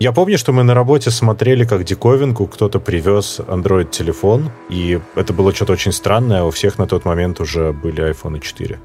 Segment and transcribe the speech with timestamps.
[0.00, 5.54] Я помню, что мы на работе смотрели, как диковинку кто-то привез Android-телефон, и это было
[5.54, 8.80] что-то очень странное, у всех на тот момент уже были iPhone 4.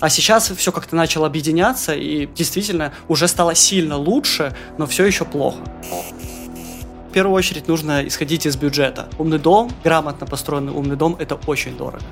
[0.00, 5.24] А сейчас все как-то начало объединяться, и действительно уже стало сильно лучше, но все еще
[5.24, 5.58] плохо.
[7.10, 9.08] В первую очередь нужно исходить из бюджета.
[9.18, 12.02] Умный дом, грамотно построенный умный дом– это очень дорого.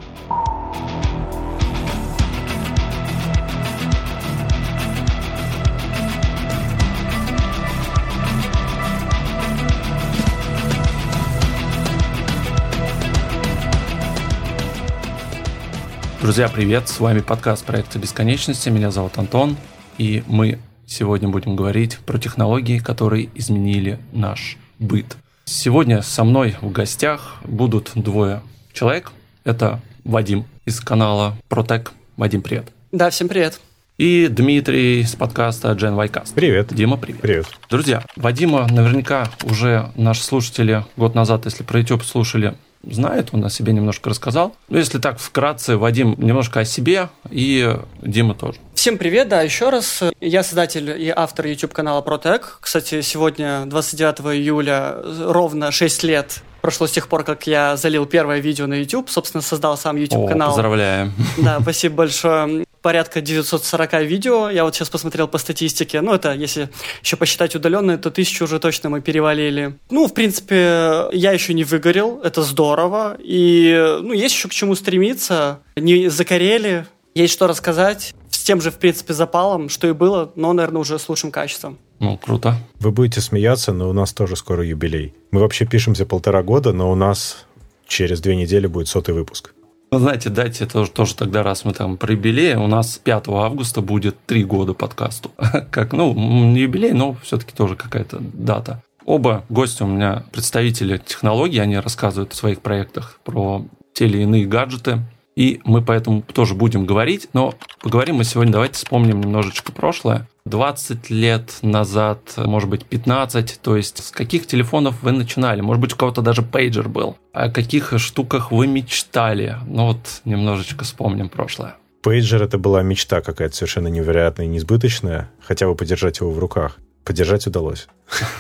[16.21, 16.89] Друзья, привет!
[16.89, 18.71] С вами подкаст проекта бесконечности.
[18.71, 19.57] Меня зовут Антон,
[19.99, 25.17] и мы сегодня будем говорить про технологии, которые изменили наш быт.
[25.45, 29.13] Сегодня со мной в гостях будут двое человек.
[29.45, 31.93] Это Вадим из канала Протек.
[32.17, 32.73] Вадим, привет.
[32.91, 33.61] Да, всем привет.
[33.97, 36.35] И Дмитрий с подкаста Gen Ycast.
[36.35, 36.75] Привет.
[36.75, 37.21] Дима, привет.
[37.21, 37.47] Привет.
[37.71, 42.55] Друзья, Вадима наверняка уже наши слушатели год назад, если про YouTube слушали,
[42.93, 44.55] знает, он о себе немножко рассказал.
[44.69, 48.59] Ну, если так вкратце, Вадим немножко о себе и Дима тоже.
[48.75, 50.03] Всем привет, да, еще раз.
[50.21, 52.43] Я создатель и автор YouTube-канала Protec.
[52.61, 58.41] Кстати, сегодня, 29 июля, ровно 6 лет прошло с тех пор, как я залил первое
[58.41, 60.51] видео на YouTube, собственно, создал сам YouTube-канал.
[60.51, 61.15] Поздравляем.
[61.39, 62.67] Да, спасибо большое.
[62.89, 64.49] Порядка 940 видео.
[64.49, 66.01] Я вот сейчас посмотрел по статистике.
[66.01, 66.71] Ну, это, если
[67.03, 69.75] еще посчитать удаленные, то тысячу уже точно мы перевалили.
[69.91, 72.19] Ну, в принципе, я еще не выгорел.
[72.25, 73.19] Это здорово.
[73.23, 75.61] И, ну, есть еще к чему стремиться.
[75.77, 76.87] Не закорели.
[77.15, 80.99] Есть что рассказать с тем же, в принципе, запалом, что и было, но, наверное, уже
[80.99, 81.77] с лучшим качеством.
[81.99, 82.55] Ну, круто.
[82.81, 85.13] Вы будете смеяться, но у нас тоже скоро юбилей.
[85.31, 87.45] Мы вообще пишемся полтора года, но у нас
[87.87, 89.53] через две недели будет сотый выпуск.
[89.91, 93.81] Ну, знаете, дайте тоже, тоже тогда, раз мы там про юбилей, у нас 5 августа
[93.81, 95.31] будет три года подкасту.
[95.71, 98.83] Как, ну, не юбилей, но все-таки тоже какая-то дата.
[99.07, 104.45] Оба гостя у меня представители технологий, они рассказывают о своих проектах про те или иные
[104.45, 104.99] гаджеты.
[105.35, 110.29] И мы поэтому тоже будем говорить, но поговорим мы сегодня, давайте вспомним немножечко прошлое.
[110.49, 115.61] 20 лет назад, может быть, 15, то есть с каких телефонов вы начинали?
[115.61, 117.17] Может быть, у кого-то даже пейджер был.
[117.33, 119.57] О каких штуках вы мечтали?
[119.67, 121.77] Ну вот, немножечко вспомним прошлое.
[122.03, 126.79] Пейджер— это была мечта какая-то совершенно невероятная и несбыточная, хотя бы подержать его в руках.
[127.05, 127.89] Подержать удалось.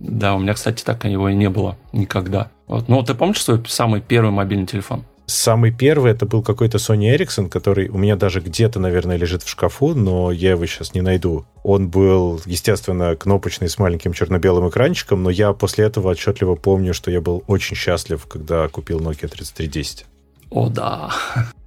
[0.00, 2.50] Да, у меня, кстати, так его и не было никогда.
[2.66, 2.88] Вот.
[2.88, 5.04] Ну, ты помнишь свой самый первый мобильный телефон?
[5.30, 9.48] Самый первый это был какой-то Sony Ericsson, который у меня даже где-то, наверное, лежит в
[9.48, 11.44] шкафу, но я его сейчас не найду.
[11.62, 17.10] Он был, естественно, кнопочный с маленьким черно-белым экранчиком, но я после этого отчетливо помню, что
[17.10, 20.06] я был очень счастлив, когда купил Nokia 3310.
[20.50, 21.10] О, да.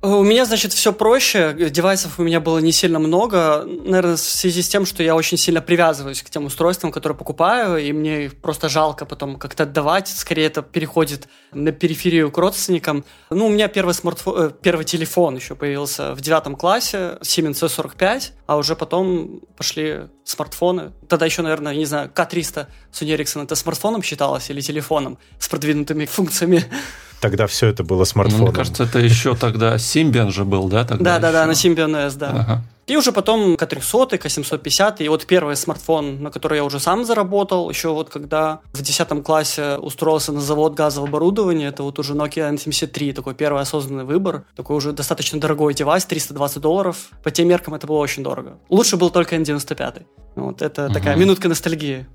[0.04, 1.56] У меня, значит, все проще.
[1.70, 3.64] Девайсов у меня было не сильно много.
[3.66, 7.78] Наверное, в связи с тем, что я очень сильно привязываюсь к тем устройствам, которые покупаю,
[7.78, 10.08] и мне их просто жалко потом как-то отдавать.
[10.08, 13.06] Скорее, это переходит на периферию к родственникам.
[13.30, 18.32] Ну, у меня первый, смартфон, э, первый телефон еще появился в девятом классе, Siemens C45,
[18.48, 20.92] а уже потом пошли смартфоны.
[21.08, 26.06] Тогда еще, наверное, не знаю, К300 Sony Ericsson это смартфоном считалось или телефоном с продвинутыми
[26.06, 26.64] функциями.
[27.22, 28.46] Тогда все это было смартфоном.
[28.46, 30.86] Ну, мне кажется, это еще тогда Symbian же был, да?
[30.86, 32.30] Тогда да, да, да, на Symbian S, да.
[32.30, 32.64] Ага.
[32.92, 37.70] И уже потом К300, К750, и вот первый смартфон, на который я уже сам заработал,
[37.70, 42.54] еще вот когда в 10 классе устроился на завод газового оборудования, это вот уже Nokia
[42.54, 46.98] N73, такой первый осознанный выбор, такой уже достаточно дорогой девайс, 320 долларов.
[47.24, 48.58] По тем меркам это было очень дорого.
[48.68, 50.02] Лучше был только N95.
[50.36, 50.94] Вот это угу.
[50.94, 52.08] такая минутка ностальгии.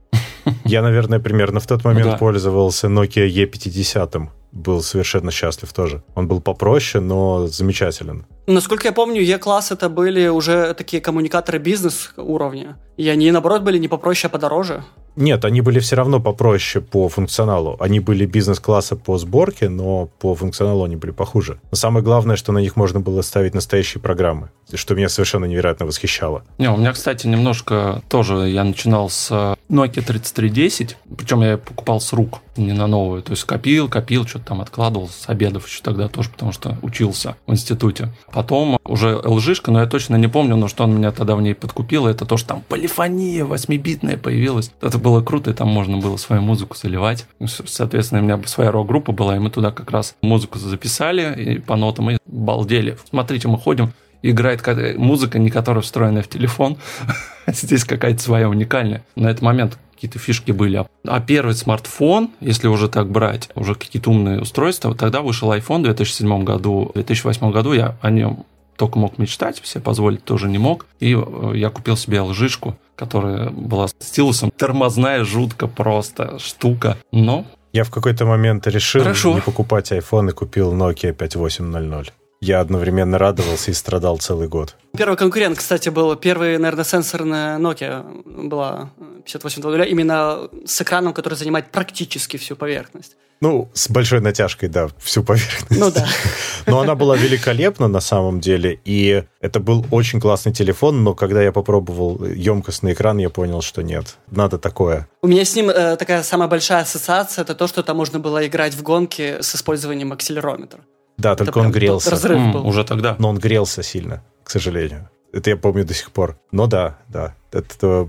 [0.66, 2.16] Я, наверное, примерно в тот момент да.
[2.18, 6.02] пользовался Nokia E50 был совершенно счастлив тоже.
[6.14, 8.26] Он был попроще, но замечателен.
[8.46, 12.76] Насколько я помню, E-класс это были уже такие коммуникаторы бизнес уровня.
[12.96, 14.82] И они, наоборот, были не попроще, а подороже.
[15.16, 17.76] Нет, они были все равно попроще по функционалу.
[17.80, 21.58] Они были бизнес-класса по сборке, но по функционалу они были похуже.
[21.70, 25.86] Но самое главное, что на них можно было ставить настоящие программы, что меня совершенно невероятно
[25.86, 26.44] восхищало.
[26.58, 29.30] Не, у меня, кстати, немножко тоже я начинал с
[29.70, 33.22] Nokia 3310, причем я покупал с рук, не на новую.
[33.22, 37.36] То есть копил, копил, что-то там откладывал с обедов еще тогда тоже, потому что учился
[37.46, 38.10] в институте.
[38.32, 41.54] Потом уже LG, но я точно не помню, но что он меня тогда в ней
[41.54, 44.70] подкупил, это то, что там полифония 8-битная появилась.
[44.80, 47.26] Это было круто, и там можно было свою музыку заливать.
[47.46, 51.76] Соответственно, у меня своя рок-группа была, и мы туда как раз музыку записали и по
[51.76, 52.96] нотам и балдели.
[53.08, 53.92] Смотрите, мы ходим,
[54.22, 54.62] играет
[54.96, 56.78] музыка, не которая встроена в телефон.
[57.46, 59.04] Здесь какая-то своя уникальная.
[59.14, 60.86] На этот момент какие-то фишки были.
[61.04, 65.84] А первый смартфон, если уже так брать, уже какие-то умные устройства, тогда вышел iPhone в
[65.84, 66.90] 2007 году.
[66.90, 68.44] В 2008 году я о нем
[68.76, 70.86] только мог мечтать, все позволить тоже не мог.
[71.00, 74.50] И э, я купил себе лжишку которая была стилусом.
[74.56, 76.96] Тормозная жутко просто штука.
[77.12, 79.34] Но я в какой-то момент решил Хорошо.
[79.34, 82.12] не покупать iPhone и купил Nokia 5800.
[82.46, 84.76] Я одновременно радовался и страдал целый год.
[84.96, 88.04] Первый конкурент, кстати, был первый, наверное, сенсорная Nokia
[88.48, 88.90] была
[89.24, 93.16] 5800, именно с экраном, который занимает практически всю поверхность.
[93.40, 95.80] Ну, с большой натяжкой, да, всю поверхность.
[95.80, 96.06] Ну да.
[96.66, 101.42] Но она была великолепна на самом деле, и это был очень классный телефон, но когда
[101.42, 105.08] я попробовал емкостный экран, я понял, что нет, надо такое.
[105.20, 108.46] У меня с ним э, такая самая большая ассоциация, это то, что там можно было
[108.46, 110.80] играть в гонки с использованием акселерометра.
[111.18, 112.10] Да, это только он грелся.
[112.10, 112.66] Разрыв был.
[112.66, 113.16] Уже тогда.
[113.18, 115.08] Но он грелся сильно, к сожалению.
[115.32, 116.38] Это я помню до сих пор.
[116.52, 117.34] Но да, да.
[117.52, 118.08] Это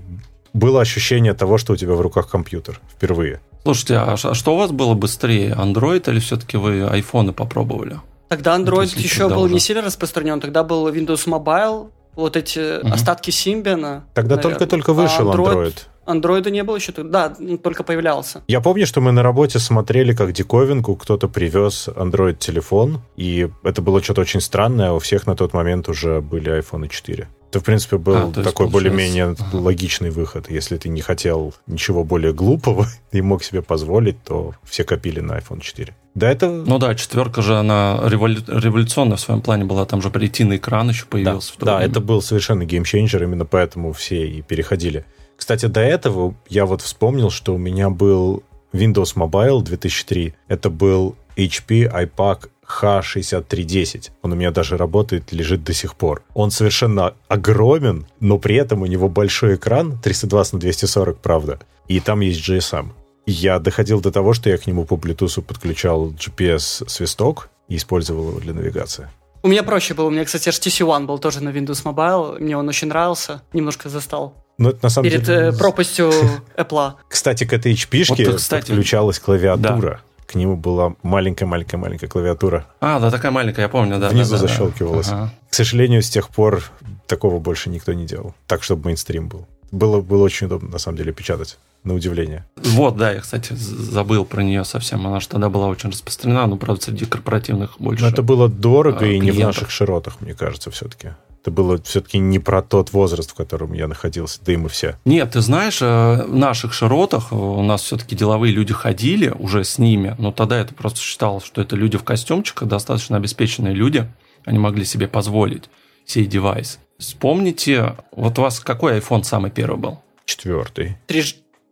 [0.52, 3.40] было ощущение того, что у тебя в руках компьютер впервые.
[3.62, 8.00] Слушайте, а, а что у вас было быстрее, Android или все-таки вы айфоны попробовали?
[8.28, 9.54] Тогда Android ну, еще был уже.
[9.54, 12.92] не сильно распространен, тогда был Windows Mobile, вот эти угу.
[12.92, 14.02] остатки Symbian.
[14.14, 15.54] Тогда только-только вышел а Android.
[15.54, 15.76] Android.
[16.08, 18.42] Андроида не было еще, да, только появлялся.
[18.48, 24.02] Я помню, что мы на работе смотрели, как диковинку кто-то привез Android-телефон, и это было
[24.02, 27.28] что-то очень странное, у всех на тот момент уже были iPhone 4.
[27.50, 29.56] Это, в принципе, был а, такой более-менее ага.
[29.56, 30.50] логичный выход.
[30.50, 35.38] Если ты не хотел ничего более глупого и мог себе позволить, то все копили на
[35.38, 35.94] iPhone 4.
[36.14, 36.64] До этого...
[36.66, 38.42] Ну да, четверка же, она револю...
[38.46, 39.86] революционная в своем плане была.
[39.86, 41.54] Там же на экран еще появился.
[41.60, 45.06] Да, да это был совершенно game changer, именно поэтому все и переходили.
[45.38, 48.42] Кстати, до этого я вот вспомнил, что у меня был
[48.72, 50.34] Windows Mobile 2003.
[50.48, 54.10] Это был HP iPAC H6310.
[54.22, 56.22] Он у меня даже работает, лежит до сих пор.
[56.34, 62.00] Он совершенно огромен, но при этом у него большой экран, 320 на 240, правда, и
[62.00, 62.88] там есть GSM.
[63.24, 68.40] Я доходил до того, что я к нему по Bluetooth подключал GPS-свисток и использовал его
[68.40, 69.08] для навигации.
[69.42, 70.06] У меня проще было.
[70.06, 72.40] У меня, кстати, HTC One был тоже на Windows Mobile.
[72.40, 73.42] Мне он очень нравился.
[73.52, 74.34] Немножко застал.
[74.58, 75.38] Но это на самом Перед деле...
[75.48, 76.12] Э, пропастью
[76.56, 76.94] Apple.
[77.08, 79.90] Кстати, к этой HP-шке вот, кстати, подключалась клавиатура.
[79.90, 82.66] Да к нему была маленькая-маленькая-маленькая клавиатура.
[82.80, 84.10] А, да, такая маленькая, я помню, да.
[84.10, 85.08] Внизу да, защелкивалась.
[85.08, 85.32] Ага.
[85.48, 86.64] К сожалению, с тех пор
[87.06, 88.34] такого больше никто не делал.
[88.46, 89.46] Так, чтобы мейнстрим был.
[89.70, 91.56] Было, было очень удобно, на самом деле, печатать.
[91.84, 92.44] На удивление.
[92.56, 95.06] Вот, да, я, кстати, забыл про нее совсем.
[95.06, 98.02] Она же тогда была очень распространена, но, правда, среди корпоративных больше.
[98.02, 101.10] Но это было дорого и не в наших широтах, мне кажется, все-таки.
[101.42, 104.98] Это было все-таки не про тот возраст, в котором я находился, да и мы все.
[105.04, 109.78] Нет, ты знаешь, э, в наших широтах у нас все-таки деловые люди ходили уже с
[109.78, 114.10] ними, но тогда это просто считалось, что это люди в костюмчиках, достаточно обеспеченные люди,
[114.44, 115.70] они могли себе позволить
[116.04, 116.80] сей девайс.
[116.98, 120.02] Вспомните, вот у вас какой iPhone самый первый был?
[120.24, 120.98] Четвертый.
[121.06, 121.22] 3,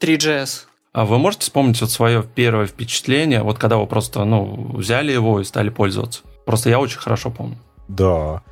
[0.00, 0.66] 3GS.
[0.92, 5.40] А вы можете вспомнить вот свое первое впечатление, вот когда вы просто ну, взяли его
[5.40, 6.22] и стали пользоваться?
[6.44, 7.58] Просто я очень хорошо помню.
[7.88, 8.42] Да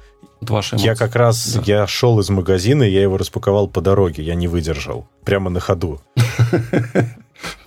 [0.50, 0.86] ваши эмоции.
[0.86, 1.62] Я как раз, да.
[1.64, 5.06] я шел из магазина, я его распаковал по дороге, я не выдержал.
[5.24, 6.00] Прямо на ходу.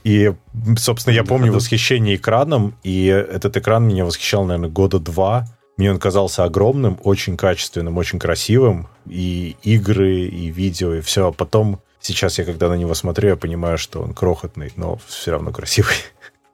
[0.04, 0.34] И,
[0.78, 5.46] собственно, я помню восхищение экраном, и этот экран меня восхищал, наверное, года два.
[5.78, 8.88] Мне он казался огромным, очень качественным, очень красивым.
[9.06, 11.28] И игры, и видео, и все.
[11.28, 15.32] А потом, сейчас я когда на него смотрю, я понимаю, что он крохотный, но все
[15.32, 15.96] равно красивый.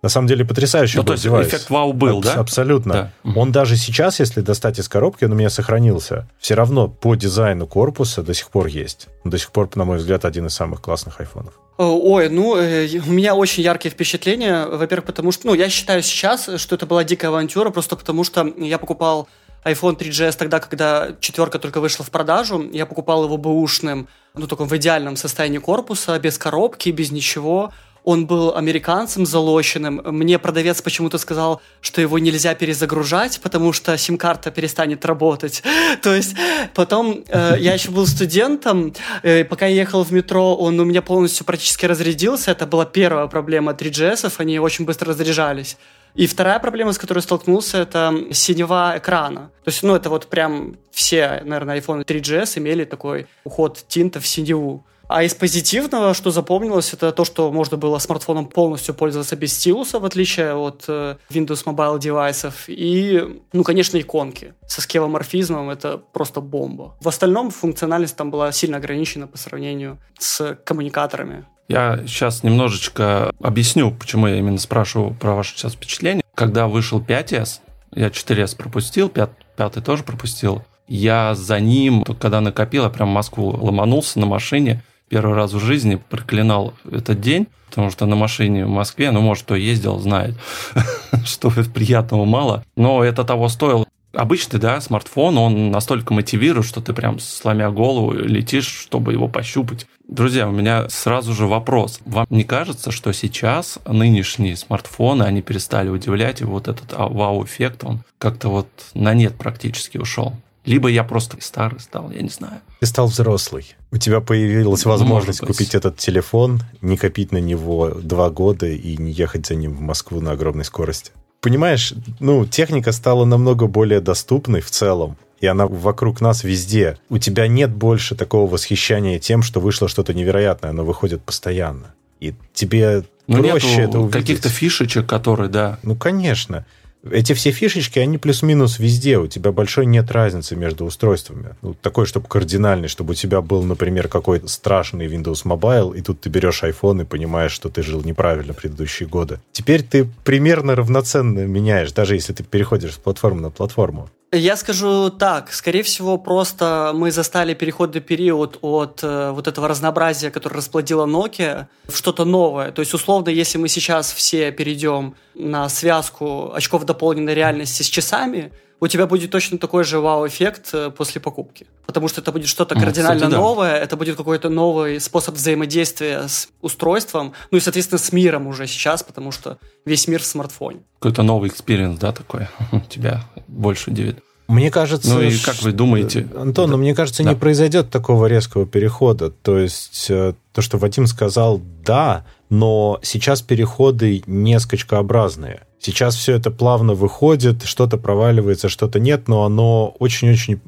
[0.04, 1.48] На самом деле потрясающий ну, был то есть девайс.
[1.48, 2.34] эффект вау был, Аб- да?
[2.34, 3.12] Абсолютно.
[3.24, 3.34] Да.
[3.40, 6.28] Он даже сейчас, если достать из коробки, он у меня сохранился.
[6.40, 9.08] Все равно по дизайну корпуса до сих пор есть.
[9.24, 11.54] До сих пор, на мой взгляд, один из самых классных айфонов.
[11.78, 14.66] Ой, ну, э, у меня очень яркие впечатления.
[14.66, 18.54] Во-первых, потому что, ну, я считаю сейчас, что это была дикая авантюра, просто потому что
[18.58, 19.30] я покупал
[19.64, 22.70] iPhone 3GS тогда, когда четверка только вышла в продажу.
[22.74, 27.72] Я покупал его бэушным, ну, только в идеальном состоянии корпуса, без коробки, без ничего
[28.04, 30.02] он был американцем залощенным.
[30.06, 35.64] Мне продавец почему-то сказал, что его нельзя перезагружать, потому что сим-карта перестанет работать.
[36.02, 36.36] То есть
[36.74, 38.94] потом э, я еще был студентом,
[39.24, 42.52] э, пока я ехал в метро, он у меня полностью практически разрядился.
[42.52, 45.78] Это была первая проблема 3GS, они очень быстро разряжались.
[46.16, 49.52] И вторая проблема, с которой столкнулся, это синева экрана.
[49.64, 54.28] То есть, ну, это вот прям все, наверное, iPhone 3GS имели такой уход тинта в
[54.28, 54.86] синеву.
[55.14, 60.00] А из позитивного, что запомнилось, это то, что можно было смартфоном полностью пользоваться без стилуса,
[60.00, 62.64] в отличие от э, Windows Mobile девайсов.
[62.66, 63.22] И,
[63.54, 66.98] ну, конечно, иконки со скевоморфизмом— это просто бомба.
[67.00, 71.46] В остальном функциональность там была сильно ограничена по сравнению с коммуникаторами.
[71.68, 76.24] Я сейчас немножечко объясню, почему я именно спрашиваю про ваше сейчас впечатление.
[76.34, 77.60] Когда вышел 5S,
[77.94, 80.64] я 4S пропустил, 5, 5 тоже пропустил.
[80.88, 86.02] Я за ним, когда накопил, я прям Москву ломанулся на машине– первый раз в жизни
[86.10, 90.36] проклинал этот день, потому что на машине в Москве, ну, может, кто ездил, знает,
[91.26, 93.86] что приятного мало, но это того стоило.
[94.14, 99.88] обычный, да, смартфон, он настолько мотивирует, что ты прям сломя голову летишь, чтобы его пощупать.
[100.08, 102.00] Друзья, у меня сразу же вопрос.
[102.06, 107.84] Вам не кажется, что сейчас нынешние смартфоны, они перестали удивлять, и вот этот а, вау-эффект,
[107.84, 110.34] он как-то вот на нет практически ушел?
[110.66, 112.62] Либо я просто старый стал, я не знаю.
[112.80, 113.76] Ты стал взрослый.
[113.92, 119.12] У тебя появилась возможность купить этот телефон, не копить на него два года и не
[119.12, 121.12] ехать за ним в Москву на огромной скорости.
[121.42, 126.98] Понимаешь, ну, техника стала намного более доступной в целом и она вокруг нас везде.
[127.10, 131.94] У тебя нет больше такого восхищения тем, что вышло что-то невероятное, оно выходит постоянно.
[132.22, 134.14] И тебе ну, проще это увидеть.
[134.22, 135.80] каких-то фишечек, которые, да.
[135.84, 136.66] Ну, конечно
[137.10, 139.18] эти все фишечки, они плюс-минус везде.
[139.18, 141.56] У тебя большой нет разницы между устройствами.
[141.62, 146.22] Ну, такой, чтобы кардинальный, чтобы у тебя был, например, какой-то страшный Windows Mobile, и тут
[146.22, 149.40] ты берешь iPhone и понимаешь, что ты жил неправильно предыдущие годы.
[149.52, 154.10] Теперь ты примерно равноценно меняешь, даже если ты переходишь с платформы на платформу.
[154.36, 160.32] Я скажу так, скорее всего, просто мы застали переходный период от э, вот этого разнообразия,
[160.32, 162.72] которое расплодила Nokia, в что-то новое.
[162.72, 168.52] То есть, условно, если мы сейчас все перейдем на связку очков дополненной реальности с часами,
[168.84, 171.68] у тебя будет точно такой же вау-эффект э, после покупки.
[171.86, 173.38] Потому что это будет что-то кардинально Кстати, да.
[173.38, 178.68] новое, это будет какой-то новый способ взаимодействия с устройством, ну и, соответственно, с миром уже
[178.68, 180.82] сейчас, потому что весь мир в смартфоне.
[181.00, 182.50] Какой-то новый experience, да, такой
[182.90, 184.20] тебя больше удивит.
[184.50, 185.14] Мне кажется...
[185.14, 186.28] Ну и как вы думаете?
[186.36, 187.30] Антон, ну, мне кажется, да.
[187.30, 189.32] не произойдет такого резкого перехода.
[189.32, 195.62] То есть э, то, что Вадим сказал, да, но сейчас переходы не скачкообразные.
[195.84, 200.62] Сейчас все это плавно выходит, что-то проваливается, что-то нет, но оно очень-очень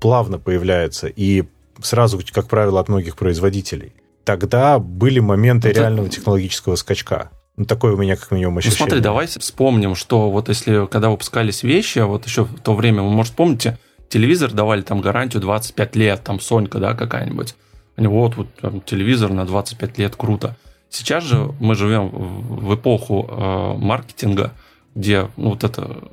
[0.00, 1.44] плавно появляется и
[1.82, 3.92] сразу, как правило, от многих производителей.
[4.24, 5.80] Тогда были моменты Это...
[5.80, 7.30] реального технологического скачка.
[7.56, 8.78] Ну, такое у меня как минимум ощущение.
[8.80, 13.02] Ну, смотри, давай вспомним, что вот если, когда выпускались вещи, вот еще в то время,
[13.02, 13.78] вы, может, помните,
[14.08, 17.54] телевизор давали там гарантию 25 лет, там Сонька, да, какая-нибудь.
[17.96, 20.56] Они, вот, вот там, телевизор на 25 лет, круто.
[20.94, 24.52] Сейчас же мы живем в эпоху э, маркетинга,
[24.94, 26.04] где ну, вот это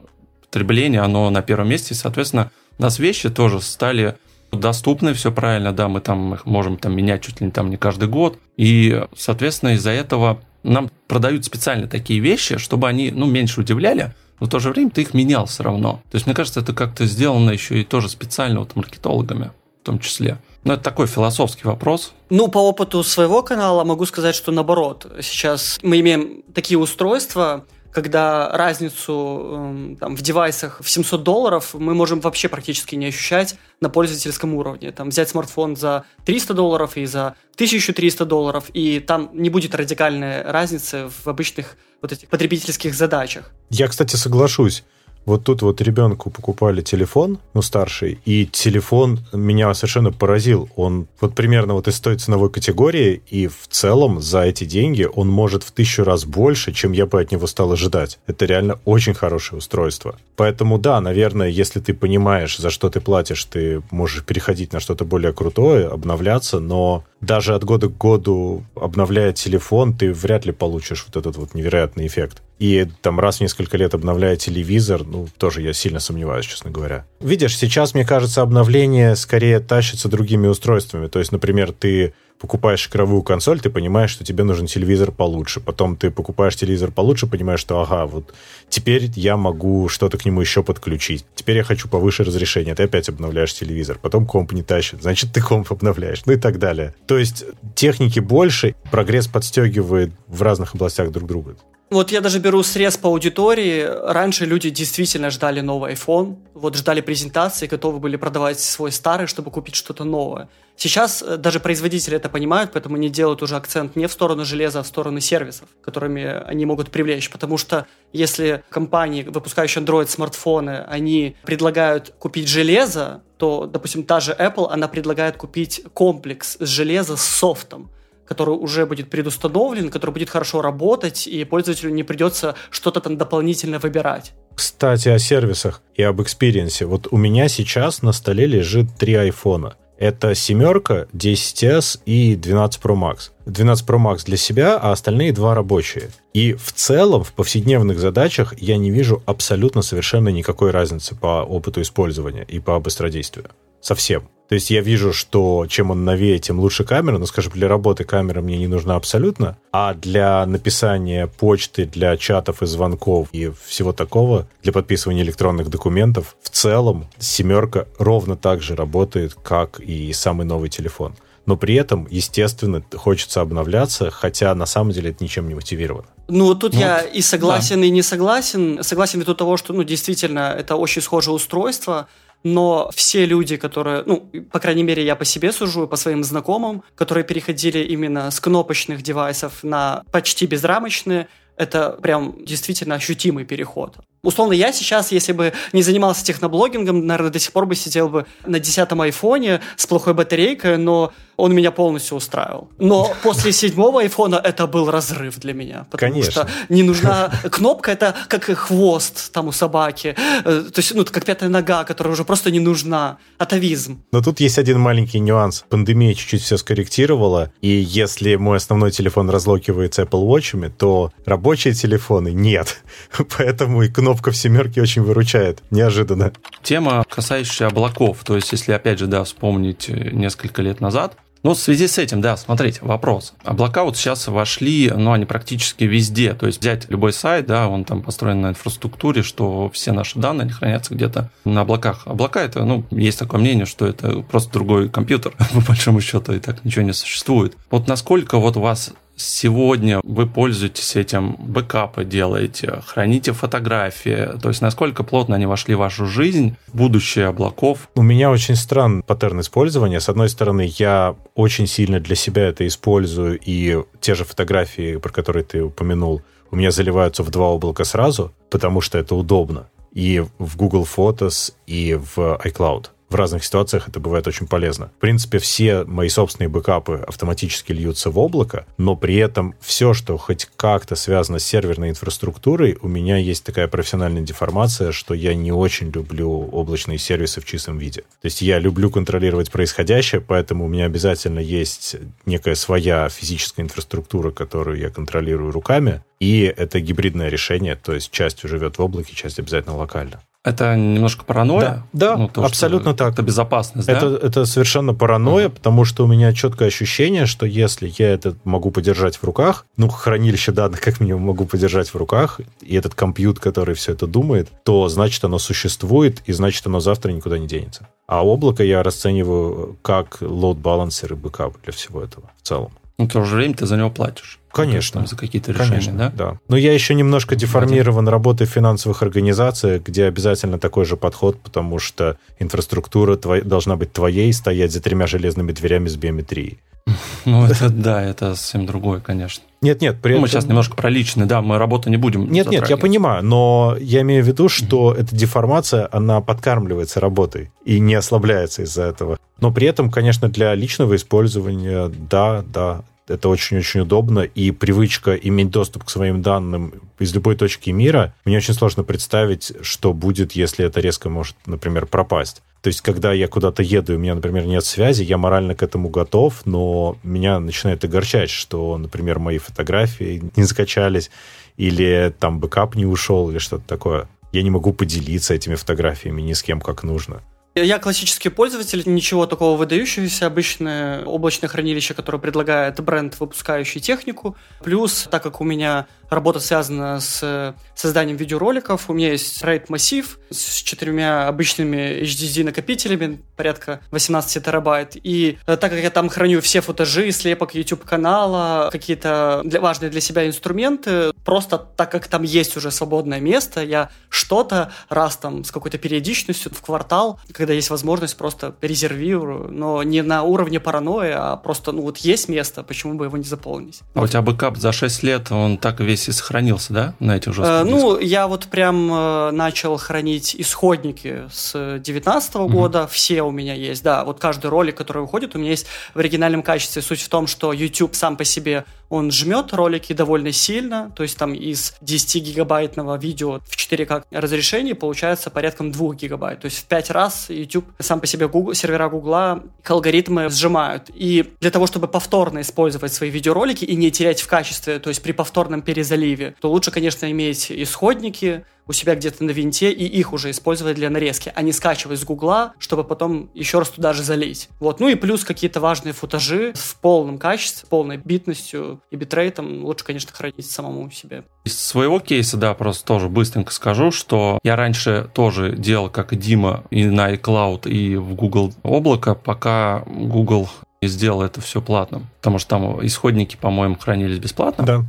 [0.42, 4.18] потребление, оно на первом месте, соответственно, у нас вещи тоже стали
[4.52, 7.78] доступны, все правильно, да, мы там их можем там менять чуть ли не там не
[7.78, 13.62] каждый год, и, соответственно, из-за этого нам продают специально такие вещи, чтобы они, ну, меньше
[13.62, 16.02] удивляли, но в то же время ты их менял все равно.
[16.10, 20.00] То есть, мне кажется, это как-то сделано еще и тоже специально вот маркетологами в том
[20.00, 20.40] числе.
[20.64, 22.14] Ну, это такой философский вопрос.
[22.30, 25.08] Ну, по опыту своего канала могу сказать, что наоборот.
[25.22, 31.94] Сейчас мы имеем такие устройства, когда разницу эм, там, в девайсах в 700 долларов мы
[31.94, 34.92] можем вообще практически не ощущать на пользовательском уровне.
[34.92, 40.44] Там, взять смартфон за 300 долларов и за 1300 долларов, и там не будет радикальной
[40.44, 43.52] разницы в обычных вот этих потребительских задачах.
[43.70, 44.84] Я, кстати, соглашусь.
[45.26, 50.70] Вот тут вот ребенку покупали телефон, ну, старший, и телефон меня совершенно поразил.
[50.76, 55.28] Он вот примерно вот из той ценовой категории, и в целом за эти деньги он
[55.28, 58.20] может в тысячу раз больше, чем я бы от него стал ожидать.
[58.26, 60.16] Это реально очень хорошее устройство.
[60.36, 65.06] Поэтому да, наверное, если ты понимаешь, за что ты платишь, ты можешь переходить на что-то
[65.06, 71.06] более крутое, обновляться, но даже от года к году, обновляя телефон, ты вряд ли получишь
[71.08, 72.42] вот этот вот невероятный эффект.
[72.62, 77.08] И там раз в несколько лет обновляя телевизор, ну, тоже я сильно сомневаюсь, честно говоря.
[77.20, 81.08] Видишь, сейчас, мне кажется, обновление скорее тащится другими устройствами.
[81.08, 85.60] То есть, например, ты покупаешь игровую консоль, ты понимаешь, что тебе нужен телевизор получше.
[85.60, 88.32] Потом ты покупаешь телевизор получше, понимаешь, что ага, вот
[88.70, 91.26] теперь я могу что-то к нему еще подключить.
[91.34, 92.76] Теперь я хочу повыше разрешение.
[92.76, 93.98] Ты опять обновляешь телевизор.
[94.00, 95.02] Потом комп не тащит.
[95.02, 96.22] Значит, ты комп обновляешь.
[96.28, 96.94] Ну и так далее.
[97.08, 101.56] То есть техники больше, прогресс подстегивает в разных областях друг друга.
[101.92, 103.84] Вот я даже беру срез по аудитории.
[103.84, 109.52] Раньше люди действительно ждали новый iPhone, вот ждали презентации, готовы были продавать свой старый, чтобы
[109.52, 110.48] купить что-то новое.
[110.78, 114.80] Сейчас э, даже производители это понимают, поэтому они делают уже акцент не в сторону железа,
[114.80, 117.30] а в сторону сервисов, которыми они могут привлечь.
[117.30, 124.70] Потому что если компании, выпускающие Android-смартфоны, они предлагают купить железо, то, допустим, та же Apple,
[124.72, 127.92] она предлагает купить комплекс железа с софтом
[128.32, 133.78] который уже будет предустановлен, который будет хорошо работать, и пользователю не придется что-то там дополнительно
[133.78, 134.32] выбирать.
[134.56, 136.86] Кстати, о сервисах и об experience е.
[136.86, 139.76] Вот у меня сейчас на столе лежит три айфона.
[139.98, 143.32] Это семерка, 10s и 12 Pro Max.
[143.48, 146.10] 12 Pro Max для себя, а остальные два рабочие.
[146.34, 151.82] И в целом, в повседневных задачах я не вижу абсолютно совершенно никакой разницы по опыту
[151.82, 153.50] использования и по быстродействию.
[153.82, 154.30] Совсем.
[154.52, 158.04] То есть я вижу, что чем он новее, тем лучше камера, но, скажем, для работы
[158.04, 163.94] камера мне не нужна абсолютно, а для написания почты, для чатов и звонков и всего
[163.94, 170.46] такого, для подписывания электронных документов, в целом семерка ровно так же работает, как и самый
[170.46, 171.16] новый телефон.
[171.46, 176.08] Но при этом, естественно, хочется обновляться, хотя на самом деле это ничем не мотивировано.
[176.28, 177.88] Ну, тут вот, я и согласен, да.
[177.88, 178.84] и не согласен.
[178.84, 182.08] Согласен ввиду того, что, ну, действительно, это очень схожее устройство,
[182.44, 186.84] но все люди, которые, ну, по крайней мере, я по себе сужу, по своим знакомым,
[186.96, 193.98] которые переходили именно с кнопочных девайсов на почти безрамочные, это прям действительно ощутимый переход.
[194.24, 198.26] Условно, я сейчас, если бы не занимался техноблогингом, наверное, до сих пор бы сидел бы
[198.46, 202.70] на десятом айфоне с плохой батарейкой, но он меня полностью устраивал.
[202.78, 205.88] Но после седьмого айфона это был разрыв для меня.
[205.90, 206.32] Потому Конечно.
[206.32, 210.16] что не нужна кнопка, это как хвост там у собаки.
[210.46, 213.18] Э, то есть, ну, как пятая нога, которая уже просто не нужна.
[213.40, 214.04] Атовизм.
[214.12, 215.66] Но тут есть один маленький нюанс.
[215.68, 221.12] Пандемия чуть-чуть все скорректировала, и если мой основной телефон разлокивается Apple Watch, то
[221.42, 222.84] рабочие телефоны нет.
[223.38, 225.64] Поэтому и кнопка в семерке очень выручает.
[225.72, 226.32] Неожиданно.
[226.62, 228.24] Тема, касающаяся облаков.
[228.24, 231.98] То есть, если, опять же, да, вспомнить э, несколько лет назад, ну, в связи с
[231.98, 233.34] этим, да, смотрите, вопрос.
[233.44, 236.36] Облака вот сейчас вошли, ну, они практически везде.
[236.36, 240.44] То есть взять любой сайт, да, он там построен на инфраструктуре, что все наши данные
[240.44, 242.04] они хранятся где-то на облаках.
[242.06, 246.40] Облака это, ну, есть такое мнение, что это просто другой компьютер, по большому счету, и
[246.40, 247.58] так ничего не существует.
[247.72, 255.04] Вот насколько вот вас сегодня вы пользуетесь этим, бэкапы делаете, храните фотографии, то есть насколько
[255.04, 257.90] плотно они вошли в вашу жизнь, будущее облаков?
[257.96, 260.00] У меня очень странный паттерн использования.
[260.00, 265.12] С одной стороны, я очень сильно для себя это использую, и те же фотографии, про
[265.12, 269.70] которые ты упомянул, у меня заливаются в два облака сразу, потому что это удобно.
[269.94, 274.92] И в Google Photos, и в iCloud в разных ситуациях это бывает очень полезно.
[274.98, 280.18] В принципе, все мои собственные бэкапы автоматически льются в облако, но при этом все, что
[280.18, 285.52] хоть как-то связано с серверной инфраструктурой, у меня есть такая профессиональная деформация, что я не
[285.52, 288.02] очень люблю облачные сервисы в чистом виде.
[288.22, 294.32] То есть я люблю контролировать происходящее, поэтому у меня обязательно есть некая своя физическая инфраструктура,
[294.32, 299.40] которую я контролирую руками, и это гибридное решение, то есть часть живет в облаке, часть
[299.40, 300.22] обязательно локально.
[300.44, 301.84] Это немножко паранойя?
[301.94, 303.14] Да, да ну, то, абсолютно так.
[303.14, 304.28] Это безопасность, это, да?
[304.28, 305.56] Это совершенно паранойя, uh-huh.
[305.56, 309.88] потому что у меня четкое ощущение, что если я это могу подержать в руках, ну,
[309.88, 314.50] хранилище данных как минимум могу подержать в руках, и этот компьютер, который все это думает,
[314.64, 317.88] то значит оно существует, и значит оно завтра никуда не денется.
[318.08, 322.72] А облако я расцениваю как load balancer и бэкап для всего этого в целом.
[322.98, 324.41] Ну, в то же время ты за него платишь.
[324.54, 325.06] Конечно.
[325.06, 326.12] за какие-то решения, Конечно, да?
[326.16, 326.38] Да.
[326.48, 331.80] Но я еще немножко деформирован работой в финансовых организациях, где обязательно такой же подход, потому
[331.80, 336.60] что инфраструктура твоя, должна быть твоей, стоять за тремя железными дверями с биометрией.
[337.26, 339.44] Ну, это да, это совсем другое, конечно.
[339.62, 340.22] Нет, нет, при этом...
[340.24, 343.76] Мы сейчас немножко про личное, да, мы работу не будем Нет, нет, я понимаю, но
[343.80, 349.20] я имею в виду, что эта деформация, она подкармливается работой и не ослабляется из-за этого.
[349.40, 355.50] Но при этом, конечно, для личного использования, да, да, это очень-очень удобно, и привычка иметь
[355.50, 360.66] доступ к своим данным из любой точки мира, мне очень сложно представить, что будет, если
[360.66, 362.42] это резко может, например, пропасть.
[362.62, 365.64] То есть, когда я куда-то еду, и у меня, например, нет связи, я морально к
[365.64, 371.10] этому готов, но меня начинает огорчать, что, например, мои фотографии не скачались,
[371.58, 374.08] или там бэкап не ушел, или что-то такое.
[374.32, 377.22] Я не могу поделиться этими фотографиями ни с кем, как нужно.
[377.54, 384.38] Я классический пользователь, ничего такого выдающегося, обычное облачное хранилище, которое предлагает бренд, выпускающий технику.
[384.64, 388.90] Плюс, так как у меня работа связана с созданием видеороликов.
[388.90, 394.98] У меня есть RAID массив с четырьмя обычными HDD накопителями, порядка 18 терабайт.
[395.02, 399.90] И э, так как я там храню все футажи, слепок YouTube канала, какие-то для, важные
[399.90, 405.44] для себя инструменты, просто так как там есть уже свободное место, я что-то раз там
[405.46, 411.14] с какой-то периодичностью в квартал, когда есть возможность, просто резервирую, но не на уровне паранойи,
[411.16, 413.80] а просто, ну вот есть место, почему бы его не заполнить.
[413.94, 417.34] А у тебя бэкап за 6 лет, он так весь и сохранился, да, на этих
[417.34, 423.22] жестких э, Ну, я вот прям э, начал хранить исходники с 2019 -го года, все
[423.24, 426.82] у меня есть, да, вот каждый ролик, который выходит, у меня есть в оригинальном качестве.
[426.82, 431.18] Суть в том, что YouTube сам по себе он жмет ролики довольно сильно, то есть
[431.18, 436.42] там из 10-гигабайтного видео в 4К разрешении получается порядком 2 гигабайт.
[436.42, 440.90] То есть в 5 раз YouTube сам по себе Google, сервера Гугла алгоритмы сжимают.
[440.94, 445.02] И для того, чтобы повторно использовать свои видеоролики и не терять в качестве, то есть
[445.02, 450.14] при повторном перезаливе, то лучше, конечно, иметь исходники, у себя где-то на винте и их
[450.14, 454.02] уже использовать для нарезки, а не скачивать с Гугла, чтобы потом еще раз туда же
[454.02, 454.48] залить.
[454.62, 454.80] Вот.
[454.80, 460.14] Ну и плюс какие-то важные футажи в полном качестве, полной битностью и битрейтом лучше, конечно,
[460.14, 461.26] хранить самому себе.
[461.44, 466.16] Из своего кейса, да, просто тоже быстренько скажу, что я раньше тоже делал, как и
[466.16, 470.48] Дима, и на iCloud, и в Google облако, пока Google
[470.82, 472.08] не сделал это все платным.
[472.20, 474.66] Потому что там исходники, по-моему, хранились бесплатно.
[474.66, 474.86] Да.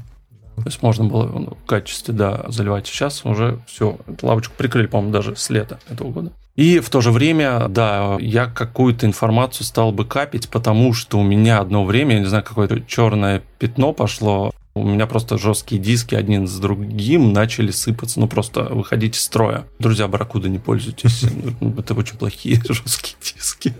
[0.56, 2.86] То есть можно было в качестве, да, заливать.
[2.86, 6.32] Сейчас уже все, эту лавочку прикрыли, по-моему, даже с лета этого года.
[6.54, 11.22] И в то же время, да, я какую-то информацию стал бы капить, потому что у
[11.22, 14.52] меня одно время, я не знаю, какое-то черное пятно пошло.
[14.74, 19.66] У меня просто жесткие диски один с другим начали сыпаться, ну просто выходить из строя.
[19.78, 21.24] Друзья, барракуда не пользуйтесь,
[21.78, 23.74] это очень плохие жесткие диски.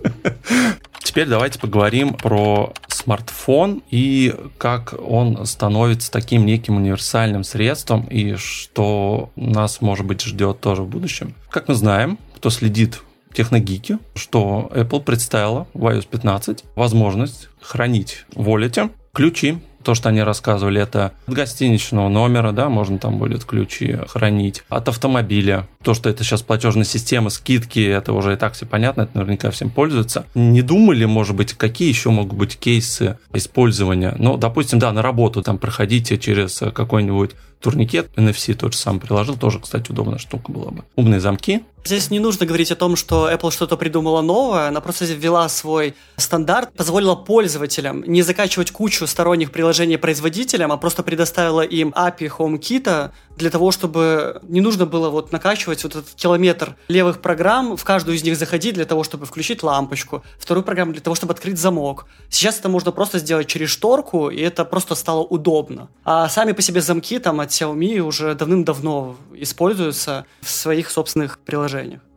[1.02, 9.30] Теперь давайте поговорим про смартфон и как он становится таким неким универсальным средством и что
[9.34, 11.34] нас, может быть, ждет тоже в будущем.
[11.50, 13.02] Как мы знаем, кто следит
[13.32, 20.22] техногики, что Apple представила в iOS 15 возможность хранить в wallet ключи то, что они
[20.22, 25.68] рассказывали, это от гостиничного номера, да, можно там будет ключи хранить, от автомобиля.
[25.82, 29.50] То, что это сейчас платежная система, скидки, это уже и так все понятно, это наверняка
[29.50, 30.26] всем пользуются.
[30.34, 34.14] Не думали, может быть, какие еще могут быть кейсы использования?
[34.18, 39.36] Ну, допустим, да, на работу там проходите через какой-нибудь турникет NFC тот же сам приложил,
[39.36, 40.84] тоже, кстати, удобная штука была бы.
[40.96, 41.62] Умные замки.
[41.84, 45.96] Здесь не нужно говорить о том, что Apple что-то придумала новое, она просто ввела свой
[46.16, 53.10] стандарт, позволила пользователям не закачивать кучу сторонних приложений производителям, а просто предоставила им API HomeKit
[53.36, 58.16] для того, чтобы не нужно было вот накачивать вот этот километр левых программ, в каждую
[58.16, 62.06] из них заходить для того, чтобы включить лампочку, вторую программу для того, чтобы открыть замок.
[62.28, 65.88] Сейчас это можно просто сделать через шторку, и это просто стало удобно.
[66.04, 71.71] А сами по себе замки там от Xiaomi уже давным-давно используются в своих собственных приложениях.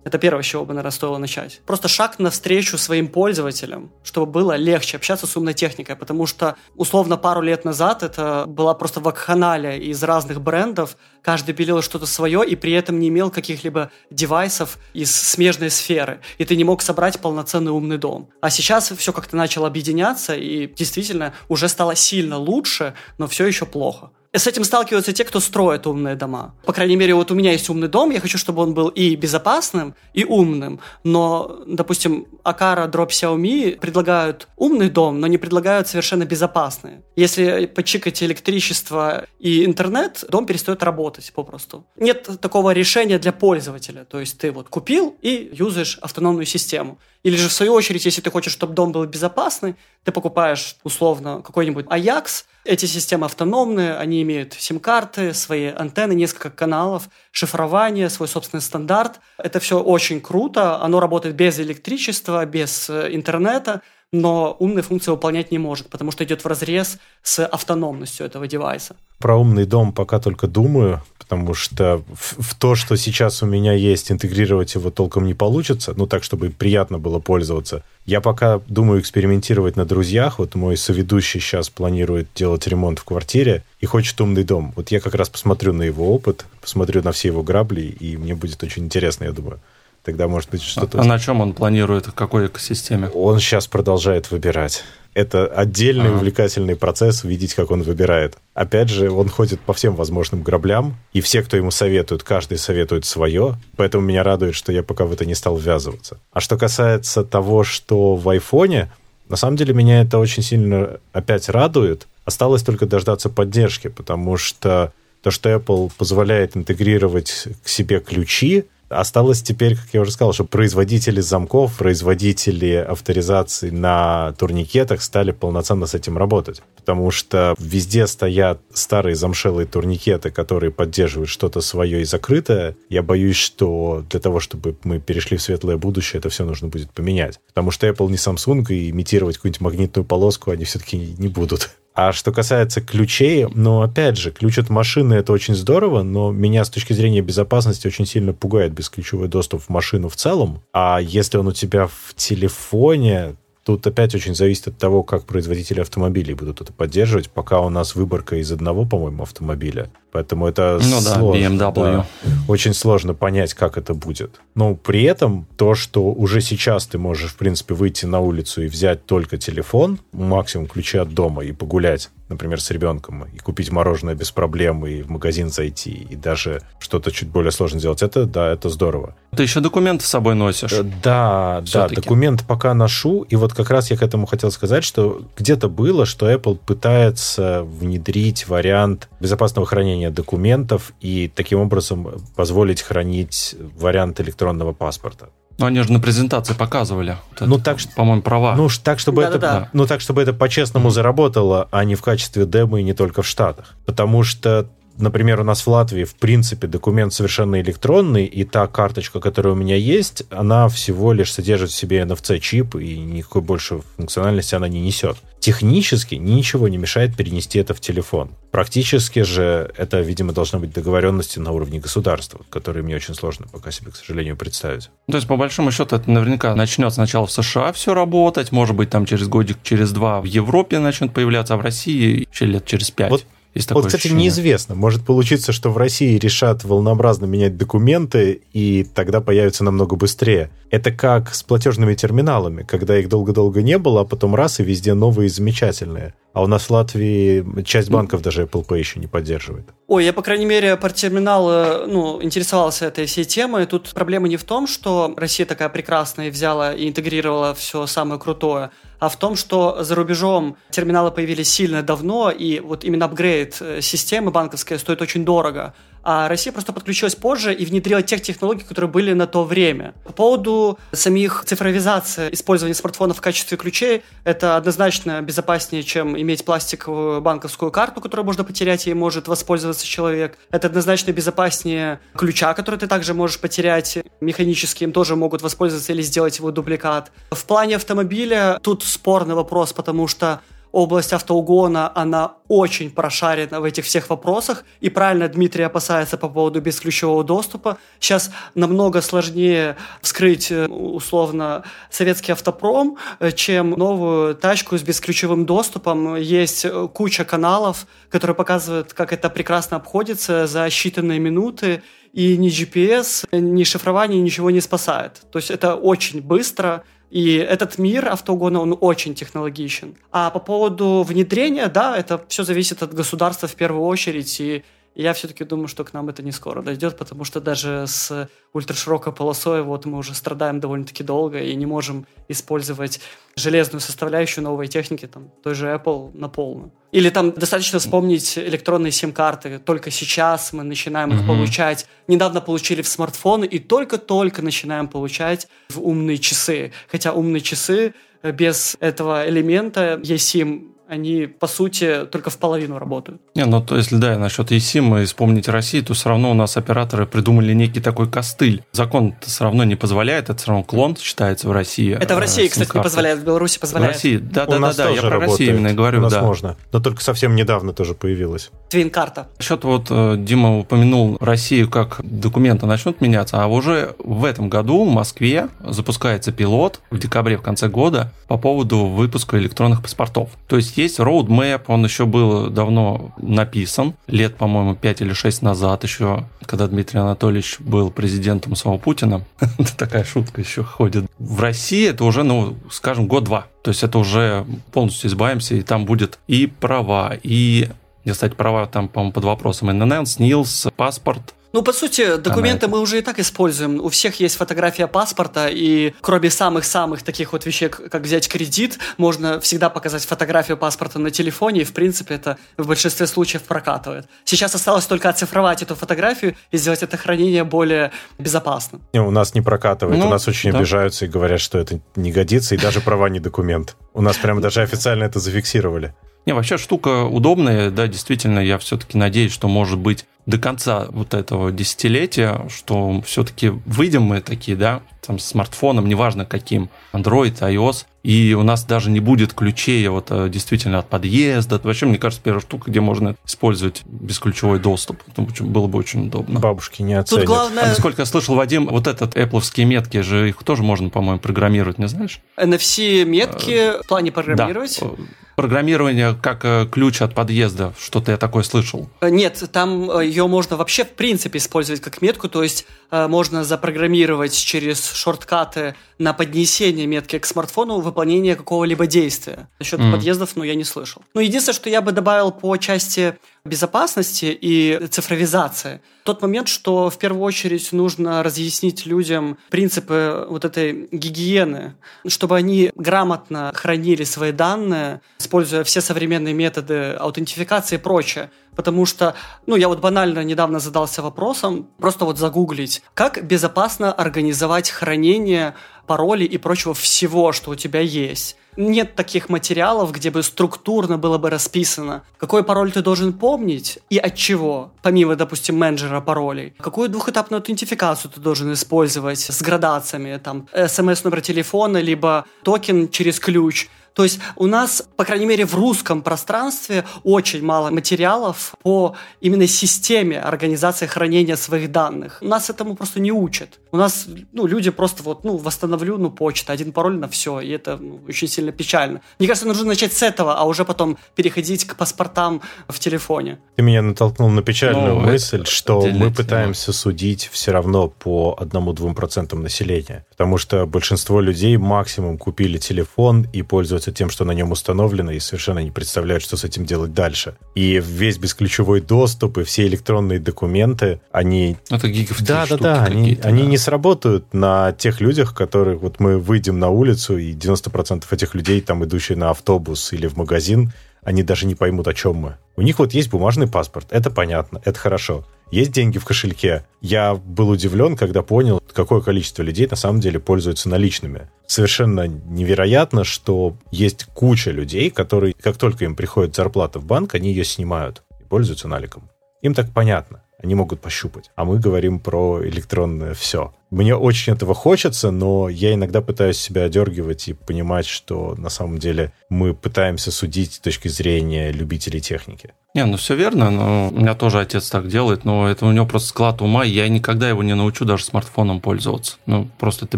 [0.05, 1.61] Это первое, с чего бы, наверное, стоило начать.
[1.65, 7.17] Просто шаг навстречу своим пользователям, чтобы было легче общаться с умной техникой, потому что, условно,
[7.17, 12.55] пару лет назад это была просто вакханалия из разных брендов, каждый пилил что-то свое и
[12.55, 17.71] при этом не имел каких-либо девайсов из смежной сферы, и ты не мог собрать полноценный
[17.71, 18.29] умный дом.
[18.41, 23.65] А сейчас все как-то начало объединяться, и действительно уже стало сильно лучше, но все еще
[23.65, 24.11] плохо.
[24.35, 26.55] С этим сталкиваются те, кто строит умные дома.
[26.65, 29.15] По крайней мере, вот у меня есть умный дом, я хочу, чтобы он был и
[29.15, 30.81] безопасным, и умным.
[31.05, 36.97] Но, допустим, Акара, Drop Xiaomi предлагают умный дом, но не предлагают совершенно безопасный.
[37.15, 41.85] Если почикать электричество и интернет, дом перестает работать попросту.
[41.95, 44.03] Нет такого решения для пользователя.
[44.03, 46.99] То есть ты вот купил и юзаешь автономную систему.
[47.23, 51.41] Или же, в свою очередь, если ты хочешь, чтобы дом был безопасный, ты покупаешь, условно,
[51.41, 52.43] какой-нибудь Ajax.
[52.65, 59.19] Эти системы автономные, они имеют сим-карты, свои антенны, несколько каналов, шифрование, свой собственный стандарт.
[59.37, 60.81] Это все очень круто.
[60.81, 66.23] Оно работает без электричества, без э, интернета но умные функции выполнять не может, потому что
[66.23, 68.95] идет в разрез с автономностью этого девайса.
[69.19, 73.73] Про умный дом пока только думаю, потому что в, в то, что сейчас у меня
[73.73, 77.83] есть, интегрировать его толком не получится, ну так, чтобы приятно было пользоваться.
[78.05, 80.37] Я пока думаю экспериментировать на друзьях.
[80.37, 84.73] Вот мой соведущий сейчас планирует делать ремонт в квартире и хочет умный дом.
[84.75, 88.35] Вот я как раз посмотрю на его опыт, посмотрю на все его грабли, и мне
[88.35, 89.59] будет очень интересно, я думаю.
[90.05, 91.01] Тогда, может быть, что-то...
[91.01, 93.09] А на чем он планирует, в какой экосистеме?
[93.09, 94.83] Он сейчас продолжает выбирать.
[95.15, 96.17] Это отдельный ага.
[96.17, 98.37] увлекательный процесс, видеть, как он выбирает.
[98.53, 103.05] Опять же, он ходит по всем возможным граблям, и все, кто ему советует, каждый советует
[103.05, 106.19] свое, поэтому меня радует, что я пока в это не стал ввязываться.
[106.31, 108.91] А что касается того, что в айфоне,
[109.27, 112.07] на самом деле меня это очень сильно опять радует.
[112.25, 114.91] Осталось только дождаться поддержки, потому что
[115.23, 120.43] то, что Apple позволяет интегрировать к себе ключи, Осталось теперь, как я уже сказал, что
[120.43, 126.61] производители замков, производители авторизации на турникетах стали полноценно с этим работать.
[126.75, 132.75] Потому что везде стоят старые замшелые турникеты, которые поддерживают что-то свое и закрытое.
[132.89, 136.91] Я боюсь, что для того, чтобы мы перешли в светлое будущее, это все нужно будет
[136.91, 137.39] поменять.
[137.47, 141.71] Потому что Apple не Samsung, и имитировать какую-нибудь магнитную полоску они все-таки не будут.
[141.95, 146.65] А что касается ключей, ну, опять же, ключ от машины— это очень здорово, но меня
[146.65, 150.61] с точки зрения безопасности очень сильно пугает бесключевой доступ в машину в целом.
[150.73, 155.81] А если он у тебя в телефоне, Тут опять очень зависит от того, как производители
[155.81, 159.89] автомобилей будут это поддерживать, пока у нас выборка из одного, по-моему, автомобиля.
[160.11, 161.73] Поэтому это ну сложно, да, BMW.
[161.73, 162.05] Да,
[162.47, 164.39] очень сложно понять, как это будет.
[164.53, 168.67] Но при этом то, что уже сейчас ты можешь, в принципе, выйти на улицу и
[168.67, 174.15] взять только телефон, максимум ключи от дома и погулять, например, с ребенком, и купить мороженое
[174.15, 178.51] без проблем, и в магазин зайти, и даже что-то чуть более сложно сделать, это, да,
[178.51, 179.15] это здорово.
[179.35, 180.73] Ты еще документы с собой носишь?
[180.73, 184.83] Э, да, да, документ пока ношу, и вот как раз я к этому хотел сказать,
[184.83, 192.81] что где-то было, что Apple пытается внедрить вариант безопасного хранения документов и таким образом позволить
[192.81, 195.29] хранить вариант электронного паспорта.
[195.57, 197.17] Ну, они же на презентации показывали.
[197.31, 198.55] Вот ну, это, так, по-моему, права.
[198.55, 199.69] Ну, так, чтобы да, это, да, да.
[199.73, 200.91] ну, так, чтобы это по-честному mm-hmm.
[200.91, 203.75] заработало, а не в качестве демо и не только в Штатах.
[203.85, 209.19] Потому что например, у нас в Латвии, в принципе, документ совершенно электронный, и та карточка,
[209.19, 214.55] которая у меня есть, она всего лишь содержит в себе NFC-чип, и никакой больше функциональности
[214.55, 215.17] она не несет.
[215.45, 218.31] Технически ничего не мешает перенести это в телефон.
[218.49, 223.69] Практически же это, видимо, должно быть договоренности на уровне государства, которые мне очень сложно пока
[223.69, 224.89] себе, к сожалению, представить.
[225.07, 228.89] То есть, по большому счету, это наверняка начнет сначала в США все работать, может быть,
[228.89, 232.89] там через годик, через два в Европе начнет появляться, а в России еще лет через
[232.89, 233.11] пять.
[233.11, 233.23] Вот
[233.55, 234.25] есть вот, кстати, ощущение.
[234.25, 234.75] неизвестно.
[234.75, 240.51] Может получиться, что в России решат волнообразно менять документы, и тогда появятся намного быстрее.
[240.71, 244.93] Это как с платежными терминалами, когда их долго-долго не было, а потом раз, и везде
[244.93, 246.13] новые и замечательные.
[246.33, 249.69] А у нас в Латвии часть банков даже Apple Pay еще не поддерживает.
[249.87, 253.65] Ой, я, по крайней мере, по терминалу ну, интересовался этой всей темой.
[253.67, 258.19] Тут проблема не в том, что Россия такая прекрасная и взяла и интегрировала все самое
[258.19, 263.57] крутое, а в том, что за рубежом терминалы появились сильно давно, и вот именно апгрейд
[263.59, 265.73] э, системы банковской стоит очень дорого
[266.05, 269.95] а Россия просто подключилась позже и внедрила тех технологий, которые были на то время.
[270.03, 277.21] По поводу самих цифровизации использования смартфонов в качестве ключей, это однозначно безопаснее, чем иметь пластиковую
[277.21, 280.37] банковскую карту, которую можно потерять и может воспользоваться человек.
[280.51, 283.97] Это однозначно безопаснее ключа, который ты также можешь потерять.
[284.21, 287.11] Механически им тоже могут воспользоваться или сделать его дубликат.
[287.31, 290.41] В плане автомобиля тут спорный вопрос, потому что
[290.75, 294.65] область автоугона, она очень прошарена в этих всех вопросах.
[294.81, 297.77] И правильно Дмитрий опасается по поводу бесключевого доступа.
[298.01, 306.17] Сейчас намного сложнее вскрыть, э, условно, советский автопром, э, чем новую тачку с бесключевым доступом.
[306.17, 311.83] Есть э, куча каналов, которые показывают, как это прекрасно обходится за считанные минуты.
[312.11, 315.21] И ни GPS, ни шифрование ничего не спасает.
[315.31, 316.83] То есть это очень быстро,
[317.15, 319.95] и этот мир автоугона, он очень технологичен.
[320.11, 324.41] А по поводу внедрения, да, это все зависит от государства в первую очередь.
[324.41, 328.29] И я все-таки думаю, что к нам это не скоро дойдет, потому что даже с
[328.53, 333.01] ультраширокой полосой вот мы уже страдаем довольно-таки долго и не можем использовать
[333.35, 336.71] железную составляющую новой техники, там, той же Apple на полную.
[336.93, 339.59] Или там достаточно вспомнить электронные сим-карты.
[339.59, 341.27] Только сейчас мы начинаем их mm-hmm.
[341.27, 341.87] получать.
[342.07, 346.71] Недавно получили в смартфоны и только-только начинаем получать в умные часы.
[346.89, 353.21] Хотя умные часы без этого элемента eSIM они, по сути, только в половину работают.
[353.33, 356.57] Не, ну, то если, да, насчет eSIM и вспомнить Россию, то все равно у нас
[356.57, 358.63] операторы придумали некий такой костыль.
[358.71, 361.97] Закон все равно не позволяет, это все равно клон считается в России.
[361.99, 363.93] Это в России, э, кстати, не позволяет, в Беларуси позволяет.
[363.93, 365.31] В России, да-да-да, я про работает.
[365.31, 366.21] Россию именно говорю, у нас да.
[366.21, 368.51] можно, но только совсем недавно тоже появилась.
[368.69, 369.27] Твин-карта.
[369.37, 374.85] Насчет вот э, Дима упомянул Россию, как документы начнут меняться, а уже в этом году
[374.85, 380.29] в Москве запускается пилот в декабре, в конце года, по поводу выпуска электронных паспортов.
[380.47, 385.83] То есть есть roadmap, он еще был давно написан, лет, по-моему, 5 или 6 назад
[385.83, 389.23] еще, когда Дмитрий Анатольевич был президентом самого Путина.
[389.77, 391.05] Такая шутка еще ходит.
[391.19, 393.47] В России это уже, ну, скажем, год-два.
[393.63, 397.69] То есть это уже полностью избавимся, и там будет и права, и
[398.07, 402.99] кстати, права там, по-моему, под вопросом ННН, СНИЛС, паспорт, ну, по сути, документы мы уже
[402.99, 403.79] и так используем.
[403.79, 409.39] У всех есть фотография паспорта, и кроме самых-самых таких вот вещей, как взять кредит, можно
[409.39, 414.05] всегда показать фотографию паспорта на телефоне, и, в принципе, это в большинстве случаев прокатывает.
[414.25, 418.81] Сейчас осталось только оцифровать эту фотографию и сделать это хранение более безопасным.
[418.91, 420.57] Не, у нас не прокатывает, ну, у нас очень да.
[420.57, 423.77] обижаются и говорят, что это не годится, и даже права не документ.
[423.93, 425.95] У нас прямо даже официально это зафиксировали.
[426.25, 431.13] Не, вообще штука удобная, да, действительно, я все-таки надеюсь, что, может быть, до конца вот
[431.13, 437.85] этого десятилетия, что все-таки выйдем мы такие, да, там, с смартфоном, неважно каким, Android, iOS,
[438.05, 441.59] и у нас даже не будет ключей вот э, действительно от подъезда.
[441.63, 445.01] Вообще, мне кажется, первая штука, где можно использовать бесключевой доступ.
[445.39, 446.39] Было бы очень удобно.
[446.39, 447.25] Бабушки не оценят.
[447.25, 447.63] Тут главное...
[447.63, 451.79] А насколько я слышал, Вадим, вот этот Apple метки же, их тоже можно, по-моему, программировать,
[451.79, 452.19] не знаешь?
[452.37, 454.77] NFC-метки в плане программировать?
[454.81, 454.87] Да
[455.35, 457.73] программирование как э, ключ от подъезда.
[457.79, 458.89] Что-то я такое слышал.
[459.01, 463.43] Э, нет, там э, ее можно вообще в принципе использовать как метку, то есть можно
[463.43, 469.47] запрограммировать через шорткаты на поднесение метки к смартфону выполнение какого-либо действия.
[469.57, 469.91] Насчет mm.
[469.91, 471.01] подъездов, ну, я не слышал.
[471.13, 475.79] Ну, единственное, что я бы добавил по части безопасности и цифровизации.
[476.03, 481.75] Тот момент, что в первую очередь нужно разъяснить людям принципы вот этой гигиены,
[482.07, 488.29] чтобы они грамотно хранили свои данные, используя все современные методы аутентификации и прочее.
[488.55, 489.15] Потому что,
[489.47, 495.55] ну, я вот банально недавно задался вопросом, просто вот загуглить, как безопасно организовать хранение
[495.85, 498.37] паролей и прочего всего, что у тебя есть.
[498.57, 503.97] Нет таких материалов, где бы структурно было бы расписано, какой пароль ты должен помнить и
[503.97, 506.53] от чего, помимо, допустим, менеджера паролей.
[506.59, 513.67] Какую двухэтапную аутентификацию ты должен использовать с градациями, там, смс-номер телефона, либо токен через ключ.
[513.95, 519.47] То есть у нас, по крайней мере, в русском пространстве очень мало материалов по именно
[519.47, 522.21] системе организации хранения своих данных.
[522.21, 523.59] Нас этому просто не учат.
[523.71, 527.49] У нас ну, люди просто вот, ну, восстановлю, ну, почта, один пароль на все, и
[527.49, 529.01] это ну, очень сильно печально.
[529.17, 533.39] Мне кажется, нужно начать с этого, а уже потом переходить к паспортам в телефоне.
[533.55, 538.93] Ты меня натолкнул на печальную ну, мысль, что мы пытаемся судить все равно по одному-двум
[538.93, 544.53] процентам населения, потому что большинство людей максимум купили телефон и пользуются тем, что на нем
[544.53, 547.35] установлено, и совершенно не представляют, что с этим делать дальше.
[547.53, 551.57] И весь бесключевой доступ и все электронные документы, они...
[551.69, 553.27] Это гигов Да, да, да, они, да.
[553.27, 558.35] они не сработают на тех людях, которых вот мы выйдем на улицу, и 90% этих
[558.35, 560.71] людей, там, идущие на автобус или в магазин,
[561.03, 562.37] они даже не поймут, о чем мы.
[562.55, 565.25] У них вот есть бумажный паспорт, это понятно, это хорошо.
[565.51, 566.65] Есть деньги в кошельке.
[566.81, 571.29] Я был удивлен, когда понял, какое количество людей на самом деле пользуются наличными.
[571.47, 577.29] Совершенно невероятно, что есть куча людей, которые, как только им приходит зарплата в банк, они
[577.29, 579.09] ее снимают и пользуются наликом.
[579.41, 581.31] Им так понятно они могут пощупать.
[581.35, 583.53] А мы говорим про электронное все.
[583.71, 588.77] Мне очень этого хочется, но я иногда пытаюсь себя одергивать и понимать, что на самом
[588.77, 592.53] деле мы пытаемся судить с точки зрения любителей техники.
[592.75, 595.85] Не, ну все верно, но у меня тоже отец так делает, но это у него
[595.85, 599.17] просто склад ума, и я никогда его не научу даже смартфоном пользоваться.
[599.25, 599.97] Ну, просто это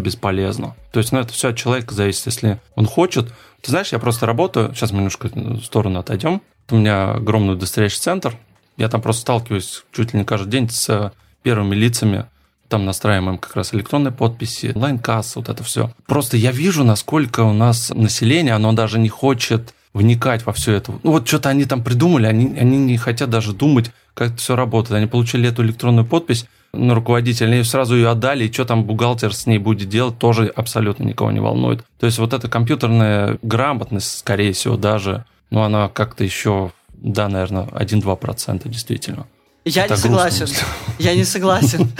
[0.00, 0.74] бесполезно.
[0.92, 3.32] То есть, ну, это все от человека зависит, если он хочет.
[3.62, 6.40] Ты знаешь, я просто работаю, сейчас мы немножко в сторону отойдем.
[6.70, 8.34] У меня огромный удостоверяющий центр,
[8.78, 11.12] я там просто сталкиваюсь чуть ли не каждый день с
[11.42, 12.26] первыми лицами,
[12.68, 15.90] там настраиваем как раз электронные подписи, онлайн-касса, вот это все.
[16.06, 20.92] Просто я вижу, насколько у нас население, оно даже не хочет вникать во все это.
[21.02, 24.54] Ну вот что-то они там придумали, они, они не хотят даже думать, как это все
[24.54, 24.98] работает.
[24.98, 29.34] Они получили эту электронную подпись на руководителя, они сразу ее отдали, и что там бухгалтер
[29.34, 31.84] с ней будет делать, тоже абсолютно никого не волнует.
[31.98, 37.64] То есть вот эта компьютерная грамотность, скорее всего, даже, ну, она как-то еще да, наверное,
[37.66, 39.26] 1-2% действительно.
[39.68, 40.48] Я Это не согласен.
[40.98, 41.92] Я не согласен.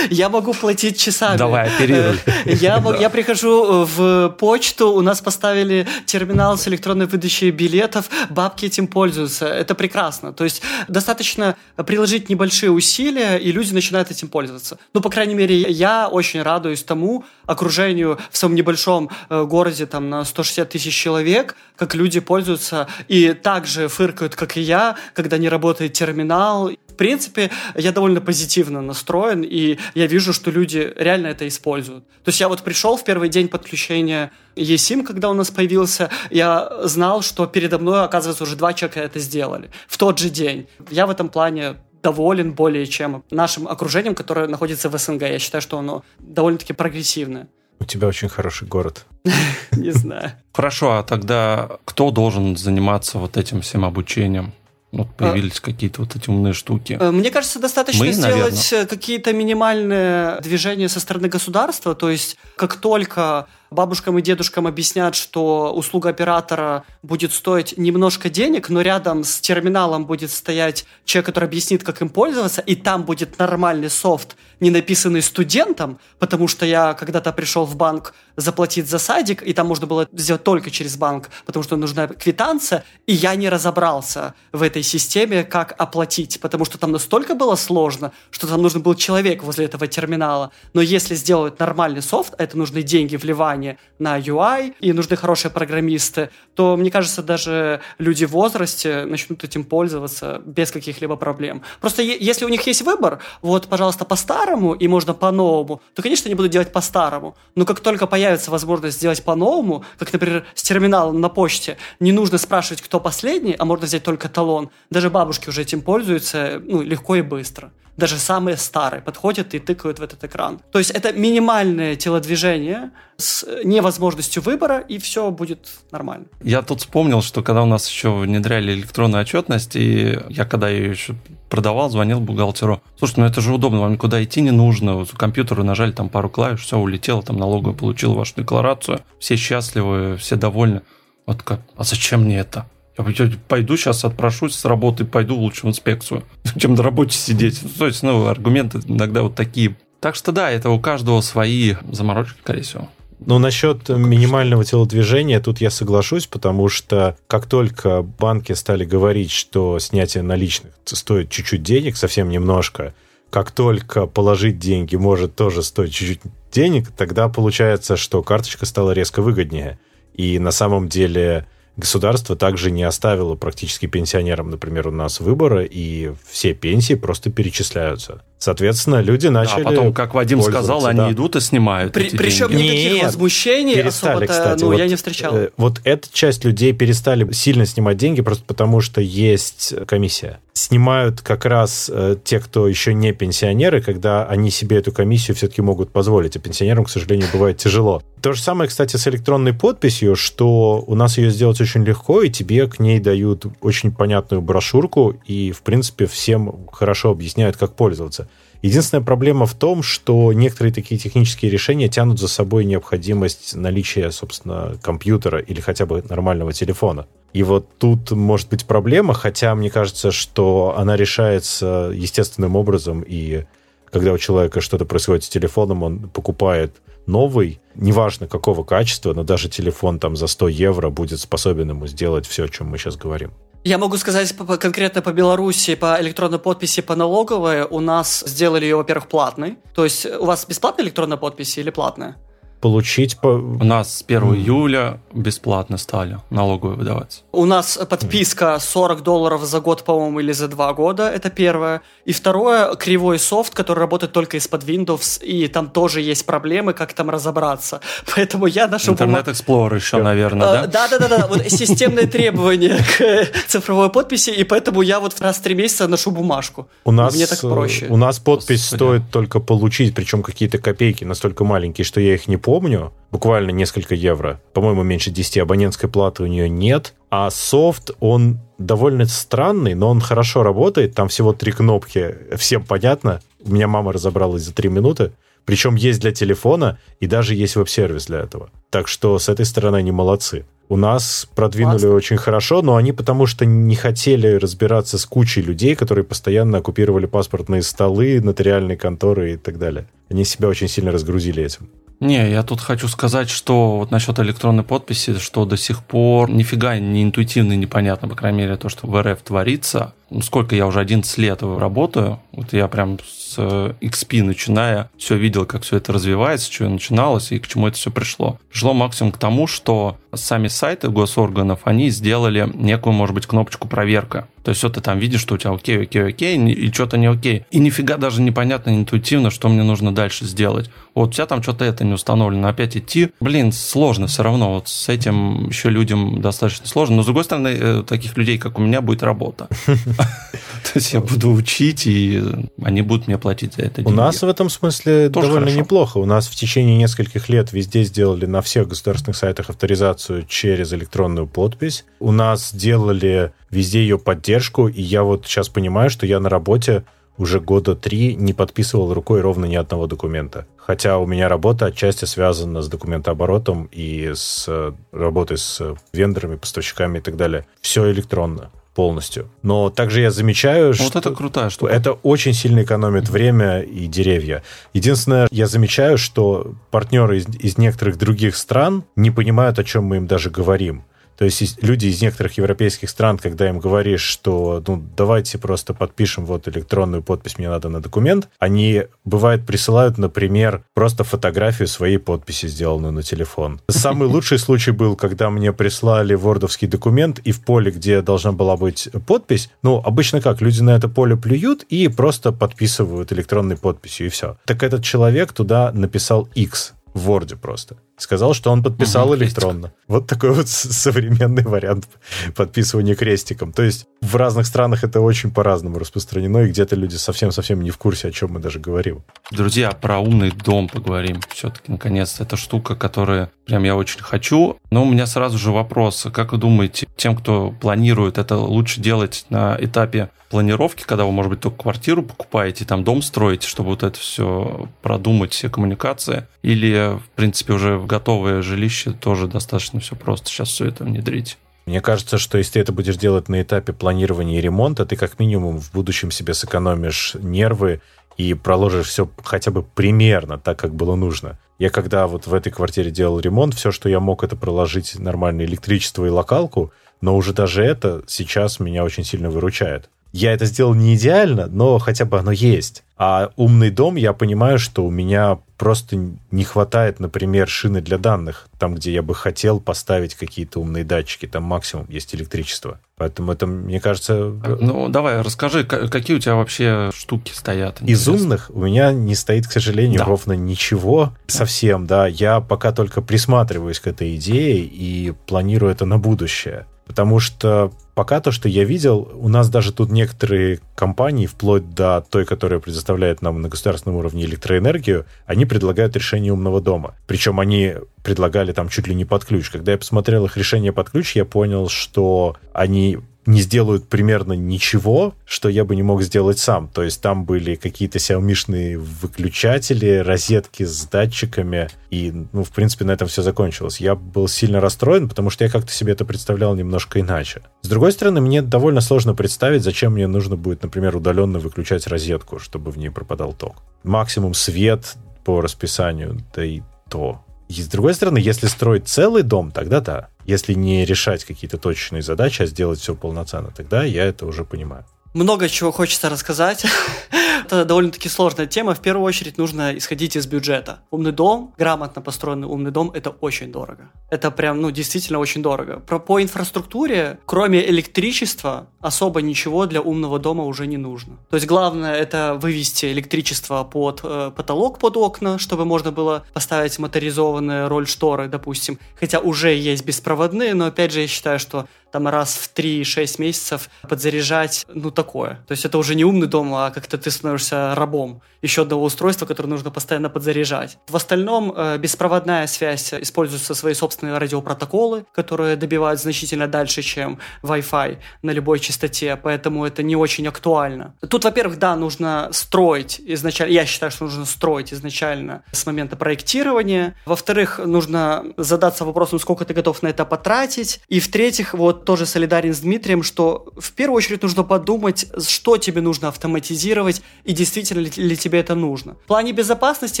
[0.10, 1.36] Я могу платить часами.
[1.36, 2.18] Давай, оперируй.
[2.46, 8.86] Я, я прихожу в почту, у нас поставили терминал с электронной выдачей билетов, бабки этим
[8.86, 9.46] пользуются.
[9.46, 10.32] Это прекрасно.
[10.32, 14.78] То есть достаточно приложить небольшие усилия, и люди начинают этим пользоваться.
[14.94, 20.08] Ну, по крайней мере, я очень радуюсь тому окружению в самом небольшом э, городе, там,
[20.08, 25.48] на 160 тысяч человек, как люди пользуются и также фыркают, как и я, когда не
[25.48, 26.70] работает терминал,
[27.08, 32.04] принципе, я довольно позитивно настроен, и я вижу, что люди реально это используют.
[32.22, 36.70] То есть я вот пришел в первый день подключения eSIM, когда у нас появился, я
[36.82, 40.66] знал, что передо мной, оказывается, уже два человека это сделали в тот же день.
[40.90, 45.22] Я в этом плане доволен более чем нашим окружением, которое находится в СНГ.
[45.22, 47.48] Я считаю, что оно довольно-таки прогрессивное.
[47.80, 49.06] У тебя очень хороший город.
[49.72, 50.32] Не знаю.
[50.52, 54.52] Хорошо, а тогда кто должен заниматься вот этим всем обучением?
[54.90, 56.96] Вот появились а, какие-то вот эти умные штуки.
[56.98, 58.86] Э, мне кажется, достаточно Мы, сделать наверное.
[58.86, 61.94] какие-то минимальные движения со стороны государства.
[61.94, 68.68] То есть, как только бабушкам и дедушкам объяснят, что услуга оператора будет стоить немножко денег,
[68.68, 73.38] но рядом с терминалом будет стоять человек, который объяснит, как им пользоваться, и там будет
[73.38, 79.42] нормальный софт, не написанный студентом, потому что я когда-то пришел в банк заплатить за садик,
[79.42, 83.48] и там можно было сделать только через банк, потому что нужна квитанция, и я не
[83.48, 88.82] разобрался в этой системе, как оплатить, потому что там настолько было сложно, что там нужен
[88.82, 90.52] был человек возле этого терминала.
[90.72, 95.16] Но если сделать нормальный софт, а это нужны деньги, вливания, внимание на UI, и нужны
[95.16, 101.62] хорошие программисты, то, мне кажется, даже люди в возрасте начнут этим пользоваться без каких-либо проблем.
[101.80, 106.34] Просто если у них есть выбор, вот, пожалуйста, по-старому и можно по-новому, то, конечно, они
[106.34, 107.34] будут делать по-старому.
[107.56, 112.38] Но как только появится возможность сделать по-новому, как, например, с терминалом на почте, не нужно
[112.38, 114.70] спрашивать, кто последний, а можно взять только талон.
[114.90, 119.98] Даже бабушки уже этим пользуются ну, легко и быстро даже самые старые подходят и тыкают
[119.98, 120.60] в этот экран.
[120.72, 126.26] То есть это минимальное телодвижение с невозможностью выбора, и все будет нормально.
[126.40, 130.90] Я тут вспомнил, что когда у нас еще внедряли электронную отчетность, и я когда ее
[130.90, 131.16] еще
[131.50, 132.80] продавал, звонил бухгалтеру.
[132.96, 134.94] Слушай, ну это же удобно, вам никуда идти не нужно.
[134.94, 139.00] Вот компьютеру нажали там пару клавиш, все улетело, там налоговый получил вашу декларацию.
[139.18, 140.82] Все счастливы, все довольны.
[141.26, 142.66] Вот как, а зачем мне это?
[142.98, 146.24] Я пойду сейчас отпрошусь с работы, пойду лучше в инспекцию,
[146.58, 147.60] чем на работе сидеть.
[147.78, 149.76] То есть, ну, аргументы иногда вот такие.
[150.00, 152.88] Так что да, это у каждого свои заморочки, скорее всего.
[153.20, 159.80] Ну, насчет минимального телодвижения, тут я соглашусь, потому что как только банки стали говорить, что
[159.80, 162.94] снятие наличных стоит чуть-чуть денег, совсем немножко,
[163.30, 166.20] как только положить деньги может тоже стоить чуть-чуть
[166.52, 169.78] денег, тогда получается, что карточка стала резко выгоднее.
[170.14, 171.46] И на самом деле
[171.78, 178.22] государство также не оставило практически пенсионерам, например, у нас выбора, и все пенсии просто перечисляются.
[178.38, 179.62] Соответственно, люди начали...
[179.62, 180.88] А потом, как Вадим сказал, да.
[180.88, 182.62] они идут и снимают При, Причем деньги.
[182.62, 184.62] никаких Нет, возмущений перестали, кстати.
[184.62, 185.36] Ну, вот, я не встречал.
[185.36, 190.38] Э, вот эта часть людей перестали сильно снимать деньги просто потому, что есть комиссия.
[190.58, 195.62] Снимают как раз э, те, кто еще не пенсионеры, когда они себе эту комиссию все-таки
[195.62, 198.02] могут позволить, а пенсионерам, к сожалению, бывает тяжело.
[198.20, 202.28] То же самое, кстати, с электронной подписью, что у нас ее сделать очень легко, и
[202.28, 208.28] тебе к ней дают очень понятную брошюрку, и, в принципе, всем хорошо объясняют, как пользоваться.
[208.60, 214.76] Единственная проблема в том, что некоторые такие технические решения тянут за собой необходимость наличия, собственно,
[214.82, 217.06] компьютера или хотя бы нормального телефона.
[217.32, 223.44] И вот тут может быть проблема, хотя мне кажется, что она решается естественным образом, и
[223.92, 226.74] когда у человека что-то происходит с телефоном, он покупает
[227.06, 232.26] новый, неважно какого качества, но даже телефон там за 100 евро будет способен ему сделать
[232.26, 233.30] все, о чем мы сейчас говорим.
[233.64, 237.64] Я могу сказать конкретно по Беларуси, по электронной подписи, по налоговой.
[237.64, 239.58] У нас сделали ее, во-первых, платной.
[239.74, 242.16] То есть у вас бесплатная электронная подпись или платная?
[242.60, 243.18] Получить...
[243.18, 243.28] По...
[243.28, 244.36] У нас с 1 mm.
[244.36, 247.20] июля бесплатно стали налоговые выдаваться.
[247.32, 251.82] У нас подписка 40 долларов за год, по-моему, или за два года, это первое.
[252.04, 256.92] И второе, кривой софт, который работает только из-под Windows, и там тоже есть проблемы, как
[256.92, 257.80] там разобраться.
[258.14, 258.94] Поэтому я нашел...
[258.94, 260.66] Интернет Explorer еще, наверное, да?
[260.66, 265.88] Да-да-да, вот системные требования к цифровой подписи, и поэтому я вот раз в три месяца
[265.88, 266.68] ношу бумажку.
[266.84, 267.86] У нас, Мне так проще.
[267.88, 272.36] У нас подпись стоит только получить, причем какие-то копейки настолько маленькие, что я их не
[272.48, 274.40] помню, буквально несколько евро.
[274.54, 276.94] По-моему, меньше 10 абонентской платы у нее нет.
[277.10, 280.94] А софт, он довольно странный, но он хорошо работает.
[280.94, 283.20] Там всего три кнопки, всем понятно.
[283.44, 285.12] У меня мама разобралась за три минуты.
[285.44, 288.48] Причем есть для телефона и даже есть веб-сервис для этого.
[288.70, 290.46] Так что с этой стороны они молодцы.
[290.70, 291.96] У нас продвинули Классно.
[291.96, 297.04] очень хорошо, но они потому что не хотели разбираться с кучей людей, которые постоянно оккупировали
[297.04, 299.86] паспортные столы, нотариальные конторы и так далее.
[300.08, 301.68] Они себя очень сильно разгрузили этим.
[302.00, 306.78] Не, я тут хочу сказать, что вот насчет электронной подписи, что до сих пор нифига
[306.78, 309.94] не интуитивно и непонятно, по крайней мере, то, что в РФ творится.
[310.10, 315.44] Ну, сколько я уже 11 лет работаю, вот я прям с XP начиная, все видел,
[315.44, 318.38] как все это развивается, что начиналось и к чему это все пришло.
[318.50, 324.28] Пришло максимум к тому, что сами сайты госорганов, они сделали некую, может быть, кнопочку проверка.
[324.42, 327.06] То есть, вот ты там видишь, что у тебя окей, окей, окей, и что-то не
[327.06, 327.44] окей.
[327.50, 330.70] И нифига даже непонятно интуитивно, что мне нужно дальше сделать.
[330.94, 333.10] Вот у тебя там что-то это не установлено, опять идти.
[333.20, 334.54] Блин, сложно все равно.
[334.54, 336.96] Вот с этим еще людям достаточно сложно.
[336.96, 339.48] Но, с другой стороны, э, таких людей, как у меня, будет работа.
[340.64, 342.22] То есть я буду учить, и
[342.62, 345.98] они будут мне платить за это У нас в этом смысле довольно неплохо.
[345.98, 351.26] У нас в течение нескольких лет везде сделали на всех государственных сайтах авторизацию через электронную
[351.26, 351.84] подпись.
[352.00, 356.84] У нас делали везде ее поддержку, и я вот сейчас понимаю, что я на работе
[357.16, 360.46] уже года три не подписывал рукой ровно ни одного документа.
[360.56, 366.98] Хотя у меня работа отчасти связана с документооборотом и с э, работой с вендорами, поставщиками
[366.98, 367.46] и так далее.
[367.60, 369.28] Все электронно полностью.
[369.42, 370.84] Но также я замечаю, вот что...
[370.84, 371.72] Вот это крутая штука.
[371.72, 374.44] Это очень сильно экономит время и деревья.
[374.72, 379.96] Единственное, я замечаю, что партнеры из, из некоторых других стран не понимают, о чем мы
[379.96, 380.84] им даже говорим.
[381.18, 386.24] То есть люди из некоторых европейских стран, когда им говоришь, что ну давайте просто подпишем
[386.24, 392.46] вот электронную подпись, мне надо на документ, они, бывает, присылают, например, просто фотографию своей подписи,
[392.46, 393.60] сделанную на телефон.
[393.68, 398.56] Самый лучший случай был, когда мне прислали вордовский документ, и в поле, где должна была
[398.56, 404.06] быть подпись, ну, обычно как, люди на это поле плюют и просто подписывают электронной подписью,
[404.06, 404.38] и все.
[404.44, 407.76] Так этот человек туда написал X в Word просто.
[407.98, 409.68] Сказал, что он подписал угу, электронно.
[409.68, 409.84] Крестик.
[409.88, 411.88] Вот такой вот современный вариант
[412.34, 413.52] подписывания крестиком.
[413.52, 417.78] То есть в разных странах это очень по-разному распространено, и где-то люди совсем-совсем не в
[417.78, 419.02] курсе, о чем мы даже говорим.
[419.30, 421.20] Друзья, про умный дом поговорим.
[421.30, 424.58] Все-таки, наконец, это штука, которая прям я очень хочу.
[424.70, 426.06] Но у меня сразу же вопрос.
[426.12, 431.30] Как вы думаете, тем, кто планирует, это лучше делать на этапе планировки, когда вы, может
[431.30, 436.26] быть, только квартиру покупаете, там дом строите, чтобы вот это все продумать, все коммуникации?
[436.42, 441.38] Или, в принципе, уже готовое жилище тоже достаточно все просто сейчас все это внедрить.
[441.66, 445.18] Мне кажется, что если ты это будешь делать на этапе планирования и ремонта, ты как
[445.18, 447.82] минимум в будущем себе сэкономишь нервы
[448.16, 451.38] и проложишь все хотя бы примерно так, как было нужно.
[451.58, 455.44] Я когда вот в этой квартире делал ремонт, все, что я мог, это проложить нормальное
[455.44, 459.90] электричество и локалку, но уже даже это сейчас меня очень сильно выручает.
[460.12, 462.82] Я это сделал не идеально, но хотя бы оно есть.
[462.96, 465.96] А умный дом, я понимаю, что у меня просто
[466.30, 471.26] не хватает, например, шины для данных, там, где я бы хотел поставить какие-то умные датчики,
[471.26, 472.80] там максимум есть электричество.
[472.96, 474.32] Поэтому это, мне кажется...
[474.60, 477.82] Ну, давай, расскажи, какие у тебя вообще штуки стоят?
[477.82, 477.92] Интересно.
[477.92, 480.04] Из умных у меня не стоит, к сожалению, да.
[480.04, 482.08] ровно ничего совсем, да.
[482.08, 486.66] Я пока только присматриваюсь к этой идее и планирую это на будущее.
[486.86, 492.00] Потому что пока то, что я видел, у нас даже тут некоторые компании, вплоть до
[492.08, 496.94] той, которая предоставляет нам на государственном уровне электроэнергию, они предлагают решение умного дома.
[497.08, 497.74] Причем они
[498.04, 499.50] предлагали там чуть ли не под ключ.
[499.50, 502.98] Когда я посмотрел их решение под ключ, я понял, что они
[503.28, 506.66] не сделают примерно ничего, что я бы не мог сделать сам.
[506.68, 512.92] То есть там были какие-то xiaomi выключатели, розетки с датчиками, и, ну, в принципе, на
[512.92, 513.80] этом все закончилось.
[513.80, 517.42] Я был сильно расстроен, потому что я как-то себе это представлял немножко иначе.
[517.60, 522.38] С другой стороны, мне довольно сложно представить, зачем мне нужно будет, например, удаленно выключать розетку,
[522.38, 523.56] чтобы в ней пропадал ток.
[523.84, 527.22] Максимум свет по расписанию, да и то.
[527.48, 530.08] И с другой стороны, если строить целый дом, тогда да.
[530.28, 534.84] Если не решать какие-то точечные задачи, а сделать все полноценно, тогда я это уже понимаю.
[535.14, 536.66] Много чего хочется рассказать.
[537.48, 538.74] Это довольно-таки сложная тема.
[538.74, 540.80] В первую очередь нужно исходить из бюджета.
[540.90, 543.90] Умный дом, грамотно построенный умный дом, это очень дорого.
[544.10, 545.80] Это прям, ну, действительно очень дорого.
[545.80, 551.16] Про, по инфраструктуре, кроме электричества, особо ничего для умного дома уже не нужно.
[551.30, 556.78] То есть главное это вывести электричество под э, потолок, под окна, чтобы можно было поставить
[556.78, 558.78] моторизованные роль шторы, допустим.
[559.00, 563.70] Хотя уже есть беспроводные, но опять же я считаю, что там раз в 3-6 месяцев
[563.88, 565.42] подзаряжать, ну, такое.
[565.46, 569.26] То есть это уже не умный дом, а как-то ты становишься рабом еще одного устройства,
[569.26, 570.78] которое нужно постоянно подзаряжать.
[570.88, 577.98] В остальном э, беспроводная связь используются свои собственные радиопротоколы, которые добивают значительно дальше, чем Wi-Fi
[578.22, 580.94] на любой частоте, поэтому это не очень актуально.
[581.08, 586.94] Тут, во-первых, да, нужно строить изначально, я считаю, что нужно строить изначально с момента проектирования.
[587.06, 590.80] Во-вторых, нужно задаться вопросом, сколько ты готов на это потратить.
[590.88, 595.80] И в-третьих, вот тоже солидарен с Дмитрием, что в первую очередь нужно подумать, что тебе
[595.80, 598.94] нужно автоматизировать и действительно ли, ли тебе это нужно.
[599.04, 600.00] В плане безопасности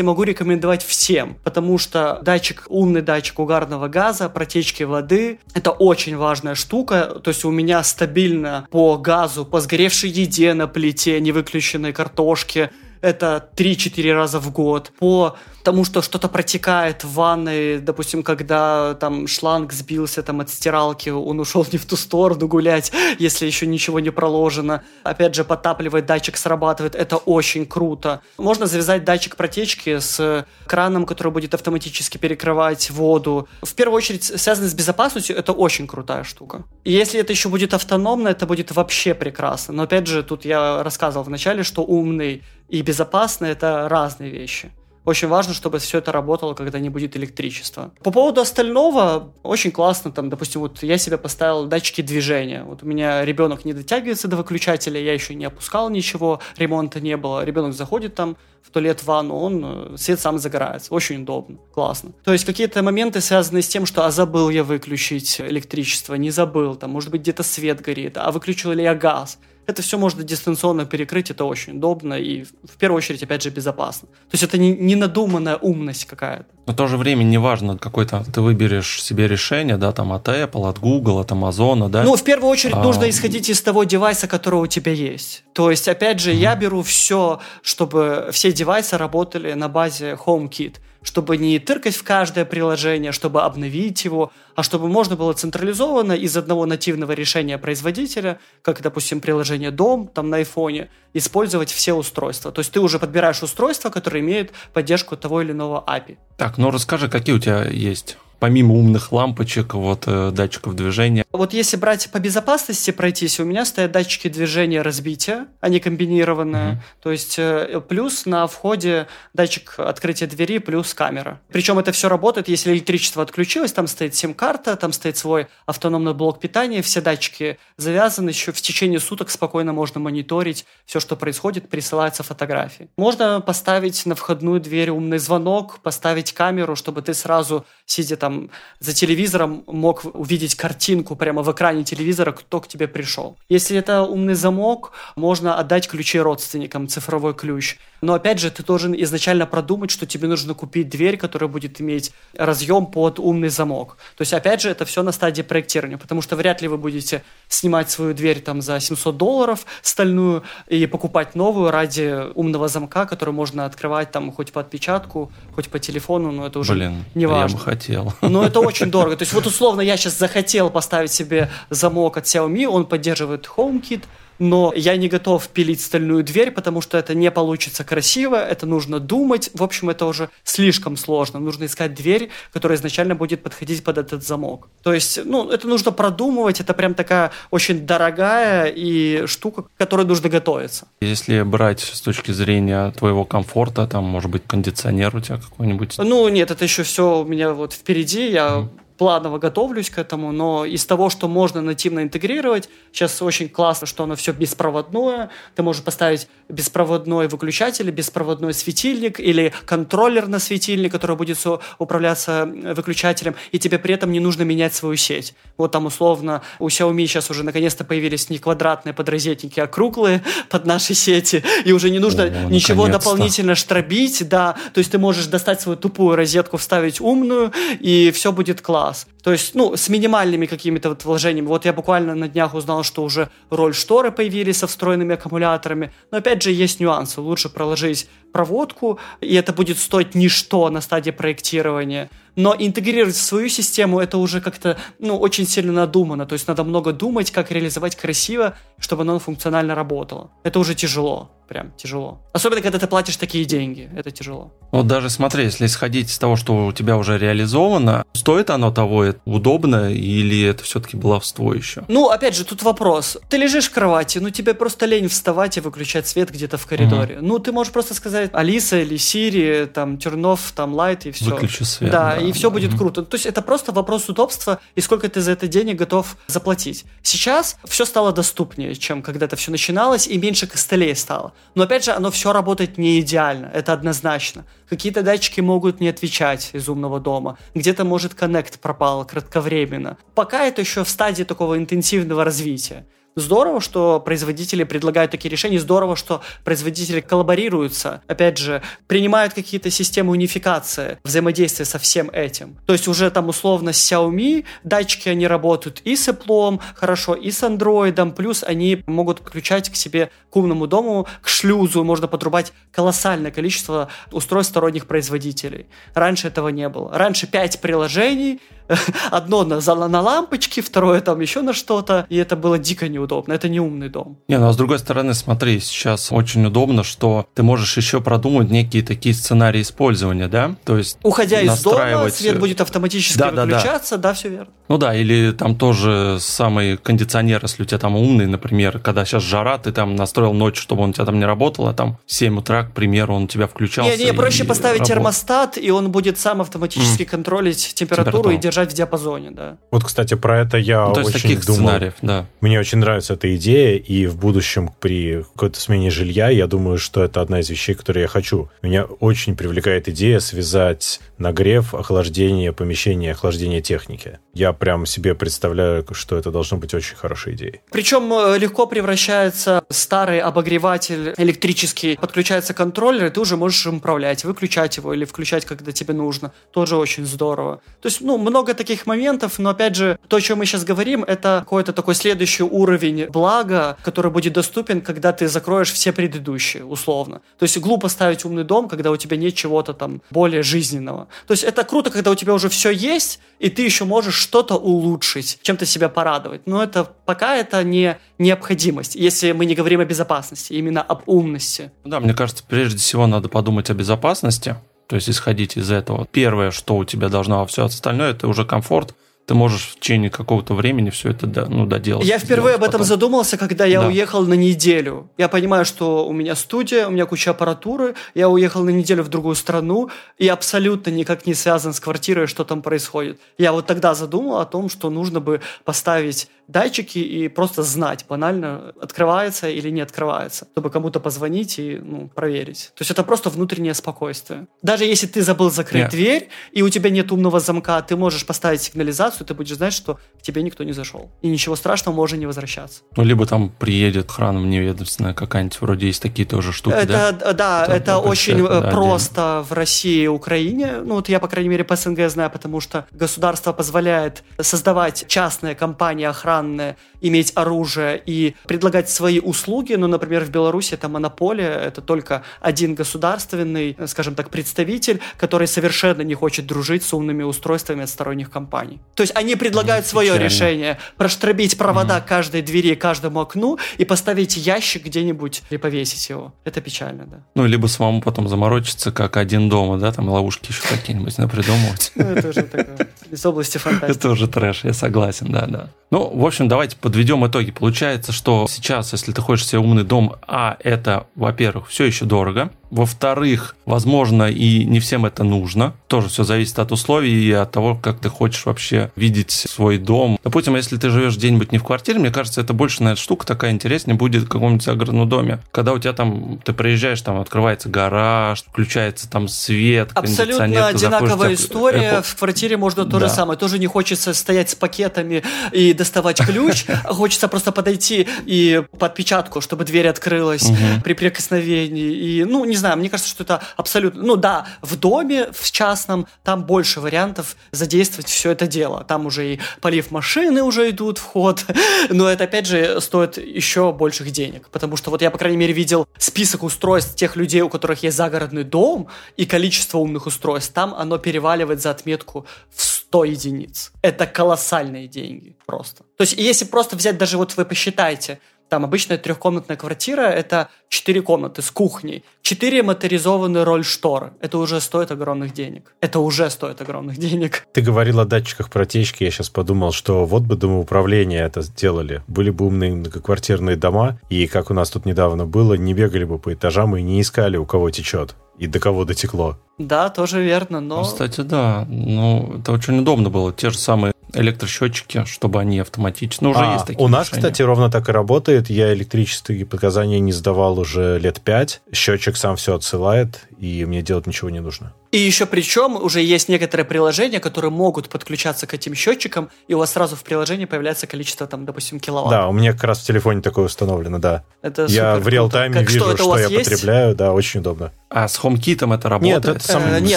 [0.00, 6.54] могу рекомендовать всем, потому что датчик, умный датчик угарного газа, протечки воды, это очень важная
[6.54, 7.20] штука.
[7.22, 12.70] То есть у меня стабильно по газу, по сгоревшей еде на плите, невыключенной картошке,
[13.02, 14.90] это 3-4 раза в год.
[14.98, 21.10] По тому, что что-то протекает в ванной, допустим, когда там шланг сбился там от стиралки,
[21.10, 24.82] он ушел не в ту сторону гулять, если еще ничего не проложено.
[25.02, 28.20] Опять же, подтапливает, датчик срабатывает, это очень круто.
[28.38, 33.48] Можно завязать датчик протечки с краном, который будет автоматически перекрывать воду.
[33.62, 36.64] В первую очередь, связано с безопасностью, это очень крутая штука.
[36.84, 39.74] И если это еще будет автономно, это будет вообще прекрасно.
[39.74, 44.70] Но опять же, тут я рассказывал вначале, что умный и безопасный это разные вещи.
[45.08, 47.92] Очень важно, чтобы все это работало, когда не будет электричества.
[48.02, 52.62] По поводу остального, очень классно, там, допустим, вот я себе поставил датчики движения.
[52.62, 57.16] Вот у меня ребенок не дотягивается до выключателя, я еще не опускал ничего, ремонта не
[57.16, 57.42] было.
[57.42, 60.92] Ребенок заходит там в туалет, в ванну, он, э, свет сам загорается.
[60.92, 62.12] Очень удобно, классно.
[62.22, 66.76] То есть какие-то моменты связаны с тем, что а забыл я выключить электричество, не забыл,
[66.76, 69.38] там, может быть, где-то свет горит, а выключил ли я газ
[69.68, 74.08] Это все можно дистанционно перекрыть, это очень удобно и в первую очередь, опять же, безопасно.
[74.08, 76.46] То есть это не, не надуманная умность какая-то.
[76.66, 80.70] Но в то же время неважно, какой-то ты выберешь себе решение, да, там от Apple,
[80.70, 82.02] от Google, от Amazon, да.
[82.02, 82.82] Ну, в первую очередь а...
[82.82, 85.44] нужно исходить из того девайса, который у тебя есть.
[85.52, 86.36] То есть, опять же, mm-hmm.
[86.36, 92.44] я беру все, чтобы все девайсы работали на базе HomeKit чтобы не тыркать в каждое
[92.44, 98.82] приложение, чтобы обновить его, а чтобы можно было централизованно из одного нативного решения производителя, как,
[98.82, 102.52] допустим, приложение Дом там на айфоне, использовать все устройства.
[102.52, 106.18] То есть ты уже подбираешь устройства, которые имеют поддержку того или иного API.
[106.36, 111.24] Так, ну расскажи, какие у тебя есть помимо умных лампочек, вот э, датчиков движения.
[111.32, 116.72] Вот если брать по безопасности пройтись, у меня стоят датчики движения разбития, они комбинированные.
[116.72, 116.80] Угу.
[117.02, 121.40] То есть э, плюс на входе датчик открытия двери плюс камера.
[121.50, 126.40] Причем это все работает, если электричество отключилось, там стоит сим-карта, там стоит свой автономный блок
[126.40, 132.22] питания, все датчики завязаны, еще в течение суток спокойно можно мониторить все, что происходит, присылаются
[132.22, 132.88] фотографии.
[132.96, 138.50] Можно поставить на входную дверь умный звонок, поставить камеру, чтобы ты сразу, сидя там там
[138.78, 143.36] за телевизором мог увидеть картинку прямо в экране телевизора, кто к тебе пришел.
[143.48, 147.78] Если это умный замок, можно отдать ключи родственникам, цифровой ключ.
[148.00, 152.12] Но опять же, ты должен изначально продумать, что тебе нужно купить дверь, которая будет иметь
[152.34, 153.96] разъем под умный замок.
[154.16, 157.22] То есть, опять же, это все на стадии проектирования, потому что вряд ли вы будете
[157.48, 163.34] снимать свою дверь там за 700 долларов стальную и покупать новую ради умного замка, который
[163.34, 167.56] можно открывать там хоть по отпечатку, хоть по телефону, но это уже Блин, не важно.
[167.56, 168.12] я бы хотел.
[168.20, 169.16] Но это очень дорого.
[169.16, 174.04] То есть вот условно я сейчас захотел поставить себе замок от Xiaomi, он поддерживает HomeKit,
[174.38, 179.00] но я не готов пилить стальную дверь, потому что это не получится красиво, это нужно
[179.00, 179.50] думать.
[179.54, 181.38] В общем, это уже слишком сложно.
[181.38, 184.68] Нужно искать дверь, которая изначально будет подходить под этот замок.
[184.82, 190.06] То есть, ну, это нужно продумывать, это прям такая очень дорогая и штука, к которой
[190.06, 190.88] нужно готовиться.
[191.00, 195.96] Если брать с точки зрения твоего комфорта, там, может быть, кондиционер у тебя какой-нибудь?
[195.98, 198.68] Ну, нет, это еще все у меня вот впереди, я mm
[198.98, 204.02] планово готовлюсь к этому, но из того, что можно нативно интегрировать, сейчас очень классно, что
[204.02, 205.30] оно все беспроводное.
[205.54, 211.38] Ты можешь поставить беспроводной выключатель, беспроводной светильник или контроллер на светильник, который будет
[211.78, 215.34] управляться э, выключателем, и тебе при этом не нужно менять свою сеть.
[215.56, 220.66] Вот там условно у Xiaomi сейчас уже наконец-то появились не квадратные подрозетники, а круглые под
[220.66, 225.26] наши сети, и уже не нужно О, ничего дополнительно штробить, да, то есть ты можешь
[225.26, 229.06] достать свою тупую розетку, вставить умную, и все будет классно класс.
[229.22, 231.46] То есть, ну, с минимальными какими-то вот вложениями.
[231.46, 235.92] Вот я буквально на днях узнал, что уже роль шторы появились со встроенными аккумуляторами.
[236.10, 237.20] Но опять же есть нюансы.
[237.20, 242.08] Лучше проложить проводку, и это будет стоить ничто на стадии проектирования.
[242.38, 246.24] Но интегрировать в свою систему это уже как-то ну, очень сильно надумано.
[246.24, 250.30] То есть надо много думать, как реализовать красиво, чтобы оно функционально работало.
[250.44, 252.20] Это уже тяжело прям тяжело.
[252.32, 254.52] Особенно, когда ты платишь такие деньги, это тяжело.
[254.70, 259.04] Вот даже смотри, если исходить из того, что у тебя уже реализовано, стоит оно того,
[259.04, 261.84] это удобно или это все-таки баловство еще?
[261.88, 263.18] Ну, опять же, тут вопрос.
[263.30, 267.16] Ты лежишь в кровати, ну тебе просто лень вставать и выключать свет где-то в коридоре.
[267.16, 267.26] Угу.
[267.26, 271.24] Ну, ты можешь просто сказать Алиса или Сири, там, Тернов, там, Лайт и все.
[271.24, 271.90] Выключи свет.
[271.90, 272.20] Да, да.
[272.28, 273.02] И все будет круто.
[273.02, 276.84] То есть это просто вопрос удобства и сколько ты за это денег готов заплатить.
[277.02, 281.32] Сейчас все стало доступнее, чем когда-то все начиналось, и меньше костылей стало.
[281.54, 284.44] Но опять же, оно все работает не идеально, это однозначно.
[284.68, 289.96] Какие-то датчики могут не отвечать из умного дома, где-то может коннект пропал кратковременно.
[290.14, 292.86] Пока это еще в стадии такого интенсивного развития.
[293.18, 300.12] Здорово, что производители предлагают такие решения, здорово, что производители коллаборируются, опять же, принимают какие-то системы
[300.12, 302.56] унификации, взаимодействия со всем этим.
[302.66, 307.32] То есть уже там условно с Xiaomi датчики, они работают и с Apple хорошо, и
[307.32, 312.52] с Android, плюс они могут подключать к себе к умному дому, к шлюзу, можно подрубать
[312.70, 315.66] колоссальное количество устройств сторонних производителей.
[315.94, 316.96] Раньше этого не было.
[316.96, 318.40] Раньше 5 приложений,
[319.10, 323.32] одно на, на лампочки, второе там еще на что-то, и это было дико неудобно.
[323.32, 324.18] Это не умный дом.
[324.28, 328.50] Не, ну а с другой стороны, смотри, сейчас очень удобно, что ты можешь еще продумать
[328.50, 330.56] некие такие сценарии использования, да?
[330.64, 334.08] То есть Уходя из дома, свет будет автоматически да, выключаться, да, да.
[334.10, 334.52] да, все верно.
[334.68, 339.22] Ну да, или там тоже самый кондиционер, если у тебя там умный, например, когда сейчас
[339.22, 342.12] жара, ты там настроил ночь, чтобы он у тебя там не работал, а там в
[342.12, 343.96] 7 утра, к примеру, он у тебя включался.
[343.96, 344.94] Не, не, проще поставить работал.
[344.94, 347.06] термостат, и он будет сам автоматически mm.
[347.06, 349.56] контролить температуру, температуру и держать держать в диапазоне, да.
[349.70, 351.60] Вот, кстати, про это я ну, то есть очень таких думал.
[351.60, 352.26] сценариев, да.
[352.40, 357.04] Мне очень нравится эта идея, и в будущем при какой-то смене жилья я думаю, что
[357.04, 358.48] это одна из вещей, которые я хочу.
[358.62, 364.18] Меня очень привлекает идея связать нагрев, охлаждение помещения, охлаждение техники.
[364.34, 367.60] Я прям себе представляю, что это должно быть очень хорошей идеей.
[367.70, 374.24] Причем э, легко превращается старый обогреватель электрический, подключается контроллер, и ты уже можешь им управлять,
[374.24, 376.32] выключать его или включать, когда тебе нужно.
[376.52, 377.60] Тоже очень здорово.
[377.82, 381.04] То есть, ну, много таких моментов, но опять же, то, о чем мы сейчас говорим,
[381.04, 387.20] это какой-то такой следующий уровень блага, который будет доступен, когда ты закроешь все предыдущие, условно.
[387.38, 391.08] То есть глупо ставить умный дом, когда у тебя нет чего-то там более жизненного.
[391.26, 394.56] То есть это круто, когда у тебя уже все есть, и ты еще можешь что-то
[394.56, 396.42] улучшить, чем-то себя порадовать.
[396.46, 401.70] Но это пока это не необходимость, если мы не говорим о безопасности, именно об умности.
[401.84, 404.56] Да, мне кажется, прежде всего надо подумать о безопасности,
[404.88, 406.06] то есть исходить из этого.
[406.10, 408.94] Первое, что у тебя должно, а все остальное, это уже комфорт,
[409.26, 412.06] ты можешь в течение какого-то времени все это ну, доделать.
[412.06, 412.86] Я впервые об этом потом.
[412.86, 413.88] задумался, когда я да.
[413.88, 415.10] уехал на неделю.
[415.18, 419.08] Я понимаю, что у меня студия, у меня куча аппаратуры, я уехал на неделю в
[419.08, 423.20] другую страну и абсолютно никак не связан с квартирой, что там происходит.
[423.36, 428.72] Я вот тогда задумал о том, что нужно бы поставить датчики и просто знать банально,
[428.80, 432.72] открывается или не открывается, чтобы кому-то позвонить и ну, проверить.
[432.74, 434.46] То есть это просто внутреннее спокойствие.
[434.62, 435.90] Даже если ты забыл закрыть yeah.
[435.90, 439.98] дверь, и у тебя нет умного замка, ты можешь поставить сигнализацию, ты будешь знать, что
[440.18, 441.10] к тебе никто не зашел.
[441.20, 442.80] И ничего страшного, можно не возвращаться.
[442.96, 447.32] Ну, либо там приедет охрана неведомственная какая-нибудь, вроде есть такие тоже штуки, это, да?
[447.32, 450.80] Да, это, это очень да, просто в России и Украине.
[450.82, 455.54] Ну, вот я, по крайней мере, по СНГ знаю, потому что государство позволяет создавать частные
[455.54, 459.74] компании охраны han eh, иметь оружие и предлагать свои услуги.
[459.74, 466.02] Ну, например, в Беларуси это монополия, это только один государственный, скажем так, представитель, который совершенно
[466.02, 468.80] не хочет дружить с умными устройствами от сторонних компаний.
[468.94, 470.24] То есть они предлагают mm, свое печально.
[470.24, 472.06] решение, проштробить провода mm.
[472.06, 476.32] каждой двери, каждому окну и поставить ящик где-нибудь и повесить его.
[476.44, 477.20] Это печально, да.
[477.34, 481.92] Ну, либо самому потом заморочиться, как один дома, да, там ловушки еще какие-нибудь напридумывать.
[481.94, 483.98] Ну, это уже такое, из области фантастики.
[483.98, 485.70] Это уже трэш, я согласен, да, да.
[485.90, 487.50] Ну, в общем, давайте подведем итоги.
[487.50, 492.50] Получается, что сейчас, если ты хочешь себе умный дом, а это, во-первых, все еще дорого,
[492.70, 495.74] во-вторых, возможно, и не всем это нужно.
[495.86, 500.18] Тоже все зависит от условий и от того, как ты хочешь вообще видеть свой дом.
[500.22, 503.52] Допустим, если ты живешь где-нибудь не в квартире, мне кажется, это больше, наверное, штука такая
[503.52, 505.38] интереснее будет в каком-нибудь загородном доме.
[505.50, 512.02] Когда у тебя там, ты приезжаешь, там открывается гараж, включается там свет, Абсолютно одинаковая история.
[512.02, 513.08] В квартире можно то да.
[513.08, 513.38] же самое.
[513.38, 515.22] Тоже не хочется стоять с пакетами
[515.52, 516.64] и доставать ключ.
[516.84, 520.50] Хочется просто подойти и под печатку, чтобы дверь открылась
[520.84, 521.92] при прикосновении.
[521.92, 524.02] И, ну, не знаю, мне кажется, что это абсолютно...
[524.02, 528.84] Ну да, в доме, в частном, там больше вариантов задействовать все это дело.
[528.84, 531.44] Там уже и полив машины уже идут в ход,
[531.90, 534.48] но это, опять же, стоит еще больших денег.
[534.50, 537.96] Потому что вот я, по крайней мере, видел список устройств тех людей, у которых есть
[537.96, 540.52] загородный дом, и количество умных устройств.
[540.52, 543.72] Там оно переваливает за отметку в 100 единиц.
[543.82, 545.84] Это колоссальные деньги просто.
[545.96, 548.18] То есть, если просто взять, даже вот вы посчитайте,
[548.48, 554.12] там обычная трехкомнатная квартира– это четыре комнаты с кухней, четыре моторизованные роль-шторы.
[554.22, 555.74] Это уже стоит огромных денег.
[555.82, 557.46] Это уже стоит огромных денег.
[557.52, 559.04] Ты говорил о датчиках протечки.
[559.04, 562.02] Я сейчас подумал, что вот бы домоуправление это сделали.
[562.08, 566.18] Были бы умные многоквартирные дома, и как у нас тут недавно было, не бегали бы
[566.18, 569.38] по этажам и не искали, у кого течет и до кого дотекло.
[569.58, 570.84] Да, тоже верно, но...
[570.84, 571.66] Кстати, да.
[571.68, 573.32] Ну, это очень удобно было.
[573.32, 576.22] Те же самые электросчетчики, чтобы они автоматически...
[576.22, 577.22] Ну, уже а, есть такие У нас, решения.
[577.22, 578.48] кстати, ровно так и работает.
[578.48, 581.60] Я электрические показания не сдавал уже лет пять.
[581.72, 584.72] Счетчик сам все отсылает, и мне делать ничего не нужно.
[584.90, 589.58] И еще причем уже есть некоторые приложения, которые могут подключаться к этим счетчикам, и у
[589.58, 592.10] вас сразу в приложении появляется количество, там, допустим, киловатт.
[592.10, 594.24] Да, у меня как раз в телефоне такое установлено, да.
[594.40, 596.50] Это я в реал-тайме вижу, что, что я есть?
[596.50, 597.72] потребляю, да, очень удобно.
[597.90, 599.24] А с HomeKit это работает?
[599.24, 599.96] Нет, это сам, э, нет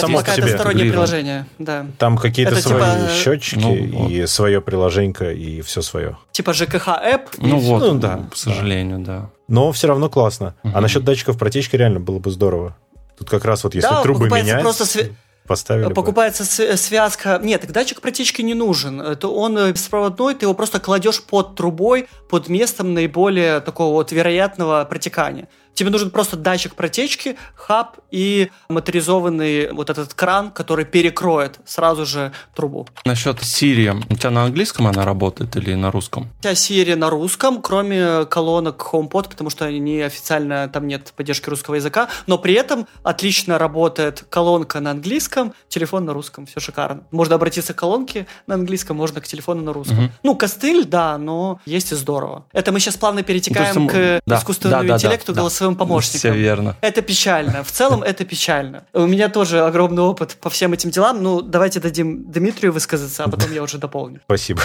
[0.00, 0.48] само пока по себе.
[0.48, 1.86] это стороннее приложение, да.
[1.98, 3.10] Там какие-то это свои типа...
[3.14, 3.74] счетчики ну,
[4.08, 4.30] и вот.
[4.30, 6.18] свое приложенько, и все свое.
[6.32, 7.28] Типа ЖКХ-эп?
[7.38, 9.18] Ну вот, ну, да, к сожалению, да.
[9.20, 9.30] да.
[9.48, 10.54] Но все равно классно.
[10.64, 10.72] Угу.
[10.74, 12.76] А насчет датчиков протечки реально было бы здорово.
[13.22, 14.62] Тут как раз вот если да, трубы менять...
[14.62, 15.12] Просто св...
[15.46, 16.76] Поставили покупается бы.
[16.76, 17.38] связка.
[17.40, 19.00] Нет, так датчик протечки не нужен.
[19.00, 24.10] Это он э, беспроводной, ты его просто кладешь под трубой, под местом наиболее такого вот
[24.10, 25.48] вероятного протекания.
[25.74, 32.32] Тебе нужен просто датчик протечки, хаб и моторизованный вот этот кран, который перекроет сразу же
[32.54, 32.86] трубу.
[33.04, 36.30] Насчет Siri, у тебя на английском она работает или на русском?
[36.38, 41.48] У тебя Siri на русском, кроме колонок HomePod, потому что они официально, там нет поддержки
[41.48, 47.02] русского языка, но при этом отлично работает колонка на английском, телефон на русском, все шикарно.
[47.10, 50.04] Можно обратиться к колонке на английском, можно к телефону на русском.
[50.04, 50.12] Угу.
[50.22, 52.44] Ну, костыль, да, но есть и здорово.
[52.52, 55.76] Это мы сейчас плавно перетекаем ну, есть, к да, искусственному да, да, интеллекту, да, голосовым
[55.76, 56.18] помощникам.
[56.18, 56.76] Все верно.
[56.80, 57.62] Это печально.
[57.62, 58.84] В целом это печально.
[58.92, 61.22] У меня тоже огромный опыт по всем этим делам.
[61.22, 64.20] Ну, давайте дадим Дмитрию высказаться, а потом я уже дополню.
[64.24, 64.62] Спасибо.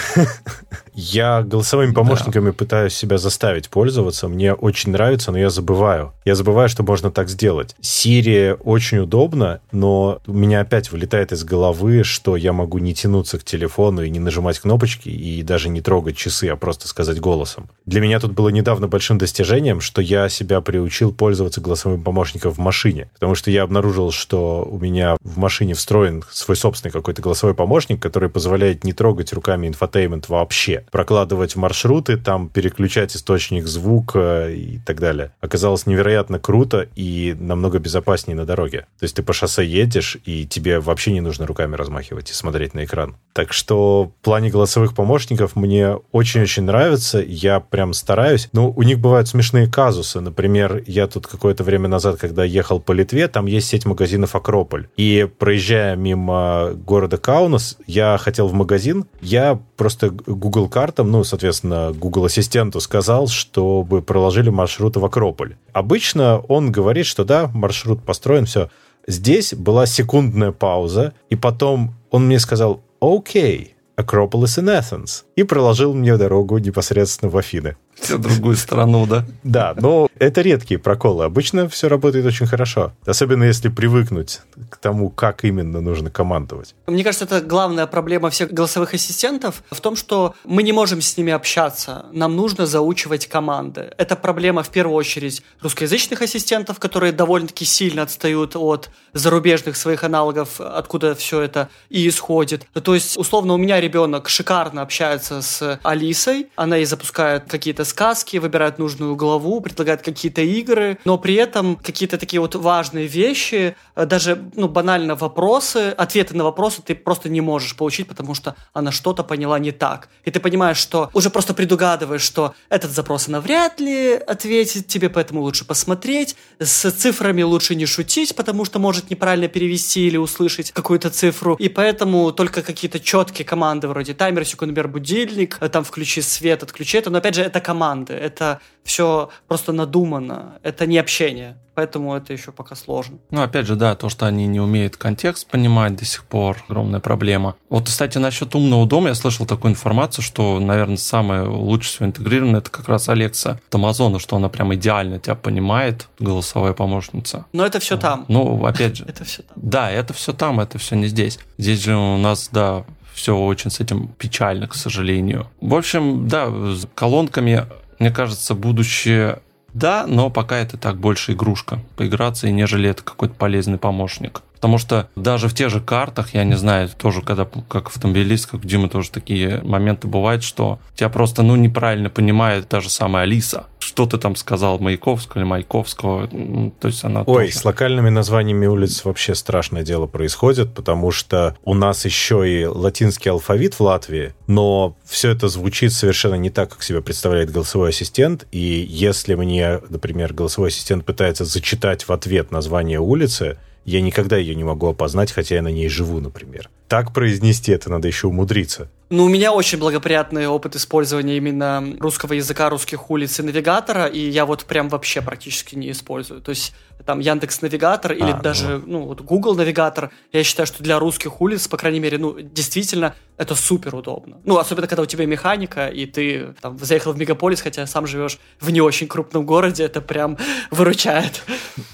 [0.99, 4.27] Я голосовыми помощниками пытаюсь себя заставить пользоваться.
[4.27, 6.13] Мне очень нравится, но я забываю.
[6.25, 7.75] Я забываю, что можно так сделать.
[7.79, 13.37] Siri очень удобно, но у меня опять вылетает из головы, что я могу не тянуться
[13.37, 17.69] к телефону и не нажимать кнопочки, и даже не трогать часы, а просто сказать голосом.
[17.85, 22.57] Для меня тут было недавно большим достижением, что я себя приучил пользоваться голосовым помощником в
[22.57, 23.11] машине.
[23.13, 28.01] Потому что я обнаружил, что у меня в машине встроен свой собственный какой-то голосовой помощник,
[28.01, 30.85] который позволяет не трогать руками infotainment вообще.
[30.91, 35.31] Прокладывать маршруты, там переключать источник звука и так далее.
[35.41, 38.87] Оказалось невероятно круто и намного безопаснее на дороге.
[38.99, 42.73] То есть ты по шоссе едешь, и тебе вообще не нужно руками размахивать и смотреть
[42.73, 43.15] на экран.
[43.33, 47.19] Так что в плане голосовых помощников мне очень-очень нравится.
[47.19, 48.49] Я прям стараюсь.
[48.53, 50.19] Ну, у них бывают смешные казусы.
[50.19, 54.87] Например, я тут какое-то время назад, когда ехал по Литве, там есть сеть магазинов «Акрополь».
[54.97, 59.05] И проезжая мимо города Каунас, я хотел в магазин.
[59.21, 65.55] Я просто Google картам, ну, соответственно, Google Ассистенту сказал, чтобы проложили маршрут в Акрополь.
[65.73, 68.69] Обычно он говорит, что да, маршрут построен, все.
[69.07, 75.95] Здесь была секундная пауза, и потом он мне сказал «Окей, Acropolis in Athens» и проложил
[75.95, 77.75] мне дорогу непосредственно в Афины.
[78.01, 79.25] В другую страну, да?
[79.43, 81.25] Да, но это редкие проколы.
[81.25, 82.93] Обычно все работает очень хорошо.
[83.05, 86.75] Особенно если привыкнуть к тому, как именно нужно командовать.
[86.87, 91.17] Мне кажется, это главная проблема всех голосовых ассистентов в том, что мы не можем с
[91.17, 92.05] ними общаться.
[92.11, 93.91] Нам нужно заучивать команды.
[93.97, 100.61] Это проблема в первую очередь русскоязычных ассистентов, которые довольно-таки сильно отстают от зарубежных своих аналогов,
[100.61, 102.65] откуда все это и исходит.
[102.81, 108.37] То есть, условно, у меня ребенок шикарно общается с Алисой, она ей запускает какие-то сказки,
[108.37, 114.05] выбирает нужную главу, предлагает какие-то игры, но при этом какие-то такие вот важные вещи, э,
[114.05, 118.91] даже ну, банально вопросы, ответы на вопросы ты просто не можешь получить, потому что она
[118.91, 120.09] что-то поняла не так.
[120.25, 125.09] И ты понимаешь, что уже просто предугадываешь, что этот запрос она вряд ли ответит тебе,
[125.09, 126.35] поэтому лучше посмотреть.
[126.59, 131.55] С цифрами лучше не шутить, потому что может неправильно перевести или услышать какую-то цифру.
[131.55, 136.97] И поэтому только какие-то четкие команды вроде таймер, секундомер, будильник, э, там включи свет, отключи
[136.97, 137.09] это.
[137.09, 138.13] Но опять же, это команда команды.
[138.13, 140.59] Это все просто надумано.
[140.63, 141.57] Это не общение.
[141.75, 143.19] Поэтому это еще пока сложно.
[143.29, 146.99] Ну, опять же, да, то, что они не умеют контекст понимать до сих пор, огромная
[146.99, 147.55] проблема.
[147.69, 152.61] Вот, кстати, насчет умного дома я слышал такую информацию, что, наверное, самое лучше всего интегрированное
[152.61, 157.45] это как раз Алекса от Амазона, что она прям идеально тебя понимает, голосовая помощница.
[157.53, 158.25] Но это все там.
[158.27, 159.05] Ну, опять же.
[159.07, 159.55] Это все там.
[159.55, 161.39] Да, это все там, это все не здесь.
[161.57, 162.85] Здесь же у нас, да,
[163.17, 165.47] все очень с этим печально, к сожалению.
[165.59, 167.65] В общем, да, с колонками
[167.99, 169.39] мне кажется, будущее
[169.73, 174.41] да, но пока это так больше игрушка, поиграться, и нежели это какой-то полезный помощник.
[174.57, 178.65] Потому что даже в тех же картах, я не знаю, тоже когда как автомобилист, как
[178.65, 183.67] Дима, тоже такие моменты бывают, что тебя просто ну, неправильно понимает та же самая Алиса.
[183.79, 186.27] Что ты там сказал, Маяковского или Маяковского?
[186.27, 187.57] То есть она Ой, тоже...
[187.57, 193.31] с локальными названиями улиц вообще страшное дело происходит, потому что у нас еще и латинский
[193.31, 198.47] алфавит в Латвии, но все это звучит совершенно не так, как себе представляет голосовой ассистент.
[198.51, 204.53] И если мне, например, голосовой ассистент пытается зачитать в ответ название улицы, я никогда ее
[204.53, 206.69] не могу опознать, хотя я на ней живу, например.
[206.89, 208.89] Так произнести это надо еще умудриться.
[209.09, 214.19] Ну, у меня очень благоприятный опыт использования именно русского языка, русских улиц и навигатора, и
[214.19, 216.41] я вот прям вообще практически не использую.
[216.41, 216.73] То есть
[217.05, 218.99] там Яндекс Навигатор или а, даже ну.
[218.99, 223.15] ну вот Google Навигатор, я считаю, что для русских улиц, по крайней мере, ну действительно
[223.37, 224.37] это супер удобно.
[224.43, 228.39] Ну особенно когда у тебя механика и ты там заехал в мегаполис, хотя сам живешь
[228.59, 230.37] в не очень крупном городе, это прям
[230.71, 231.43] выручает.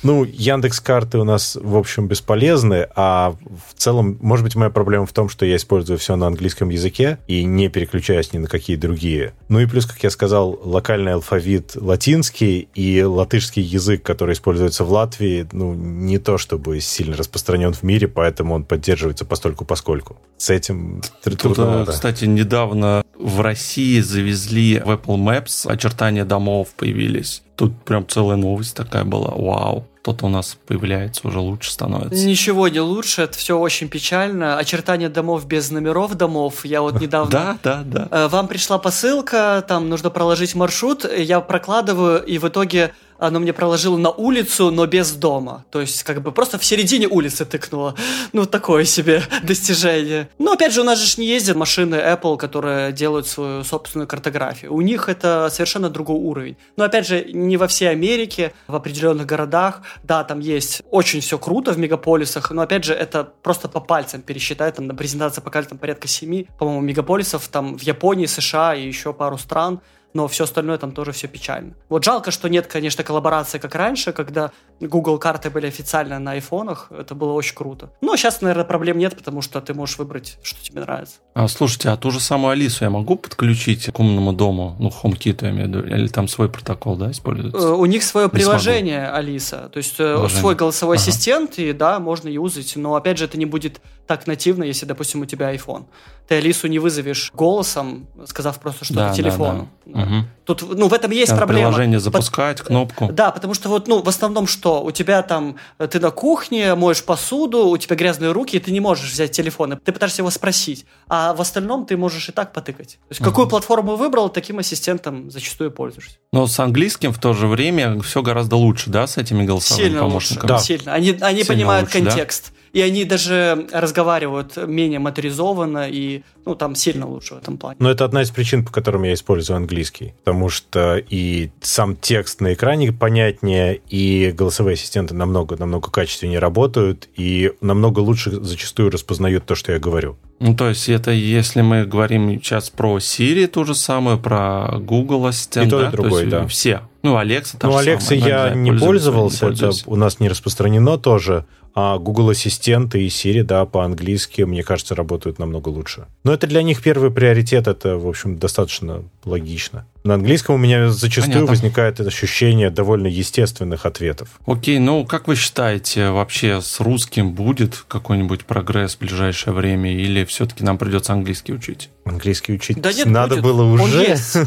[0.02, 3.36] Ну Яндекс карты у нас в общем бесполезны, а
[3.70, 7.20] в целом, может быть, моя проблема в том, что я использую все на английском языке
[7.28, 9.34] и не переключаюсь ни на какие другие.
[9.50, 14.92] Ну и плюс, как я сказал, локальный алфавит латинский и латышский язык, который используется в
[14.92, 20.18] Латвии, ну, не то чтобы сильно распространен в мире, поэтому он поддерживается постольку поскольку.
[20.38, 21.92] С этим Тут, трудновато.
[21.92, 27.44] Кстати, недавно в России завезли в Apple Maps очертания домов появились.
[27.56, 29.32] Тут прям целая новость такая была.
[29.36, 32.26] Вау кто-то у нас появляется, уже лучше становится.
[32.26, 34.58] Ничего не лучше, это все очень печально.
[34.58, 36.66] Очертания домов без номеров домов.
[36.66, 37.32] Я вот недавно...
[37.32, 38.08] Да, да, да.
[38.12, 43.54] Э, вам пришла посылка, там нужно проложить маршрут, я прокладываю, и в итоге оно мне
[43.54, 45.66] проложило на улицу, но без дома.
[45.72, 47.96] То есть, как бы просто в середине улицы тыкнуло.
[48.34, 50.30] Ну, такое себе достижение.
[50.40, 54.74] Но, опять же, у нас же не ездят машины Apple, которые делают свою собственную картографию.
[54.74, 56.58] У них это совершенно другой уровень.
[56.78, 59.82] Но, опять же, не во всей Америке, в определенных городах.
[60.04, 64.22] Да, там есть очень все круто в мегаполисах, но, опять же, это просто по пальцам
[64.22, 64.76] пересчитать.
[64.76, 69.14] Там на презентации показали там порядка семи, по-моему, мегаполисов там в Японии, США и еще
[69.14, 69.82] пару стран
[70.14, 71.74] но все остальное там тоже все печально.
[71.90, 76.88] Вот жалко, что нет, конечно, коллаборации, как раньше, когда Google карты были официально на айфонах,
[76.92, 77.92] это было очень круто.
[78.02, 81.16] Но сейчас, наверное, проблем нет, потому что ты можешь выбрать, что тебе нравится.
[81.34, 85.40] А, слушайте, а ту же самую Алису я могу подключить к умному дому, ну, HomeKit,
[85.42, 87.60] я имею в виду, или там свой протокол, да, используется?
[87.60, 89.18] Э, у них свое Не приложение смогу.
[89.18, 90.40] Алиса, то есть э, приложение.
[90.40, 91.04] свой голосовой ага.
[91.04, 95.22] ассистент, и да, можно юзать, но, опять же, это не будет так нативно, если, допустим,
[95.22, 95.86] у тебя iPhone.
[96.28, 99.70] Ты Алису не вызовешь голосом, сказав просто что-то да, телефону.
[99.86, 100.03] Да, да.
[100.04, 100.26] Угу.
[100.46, 101.70] Тут, ну, в этом есть там проблема.
[101.70, 102.68] Приложение запускать, Под...
[102.68, 103.10] кнопку.
[103.12, 104.84] Да, потому что вот, ну, в основном что?
[104.84, 108.80] У тебя там, ты на кухне, моешь посуду, у тебя грязные руки, и ты не
[108.80, 110.86] можешь взять телефон, и ты пытаешься его спросить.
[111.08, 113.00] А в остальном ты можешь и так потыкать.
[113.08, 113.30] То есть, угу.
[113.30, 116.18] какую платформу выбрал, таким ассистентом зачастую пользуешься.
[116.32, 120.02] Но с английским в то же время все гораздо лучше, да, с этими голосовыми сильно
[120.02, 120.52] помощниками?
[120.52, 120.78] Лучше, да.
[120.78, 120.94] Сильно.
[120.94, 122.52] Они, они сильно понимают лучше, контекст.
[122.52, 122.63] Да?
[122.74, 127.78] И они даже разговаривают менее моторизованно и, ну, там сильно лучше в этом плане.
[127.80, 130.16] Но это одна из причин, по которым я использую английский.
[130.24, 137.54] Потому что и сам текст на экране понятнее, и голосовые ассистенты намного-намного качественнее работают, и
[137.62, 140.18] намного лучше зачастую распознают то, что я говорю.
[140.40, 145.28] Ну, то есть это если мы говорим сейчас про Siri, ту же самую, про Google
[145.28, 145.88] Ассистент, и то, да?
[145.88, 146.48] и другой, то да.
[146.48, 146.82] Все.
[147.04, 151.46] Ну, Alexa Ну, Alexa я не пользовался, не это у нас не распространено тоже.
[151.76, 156.06] А Google Ассистент и Siri, да, по-английски, мне кажется, работают намного лучше.
[156.24, 159.86] Но это для них первый приоритет, это, в общем, достаточно логично.
[160.04, 161.52] На английском у меня зачастую Понятно.
[161.52, 164.40] возникает ощущение довольно естественных ответов.
[164.46, 170.26] Окей, ну как вы считаете, вообще с русским будет какой-нибудь прогресс в ближайшее время, или
[170.26, 171.90] все-таки нам придется английский учить?
[172.06, 173.44] Английский учить да нет, надо будет.
[173.44, 173.84] было уже.
[173.84, 174.38] Он есть.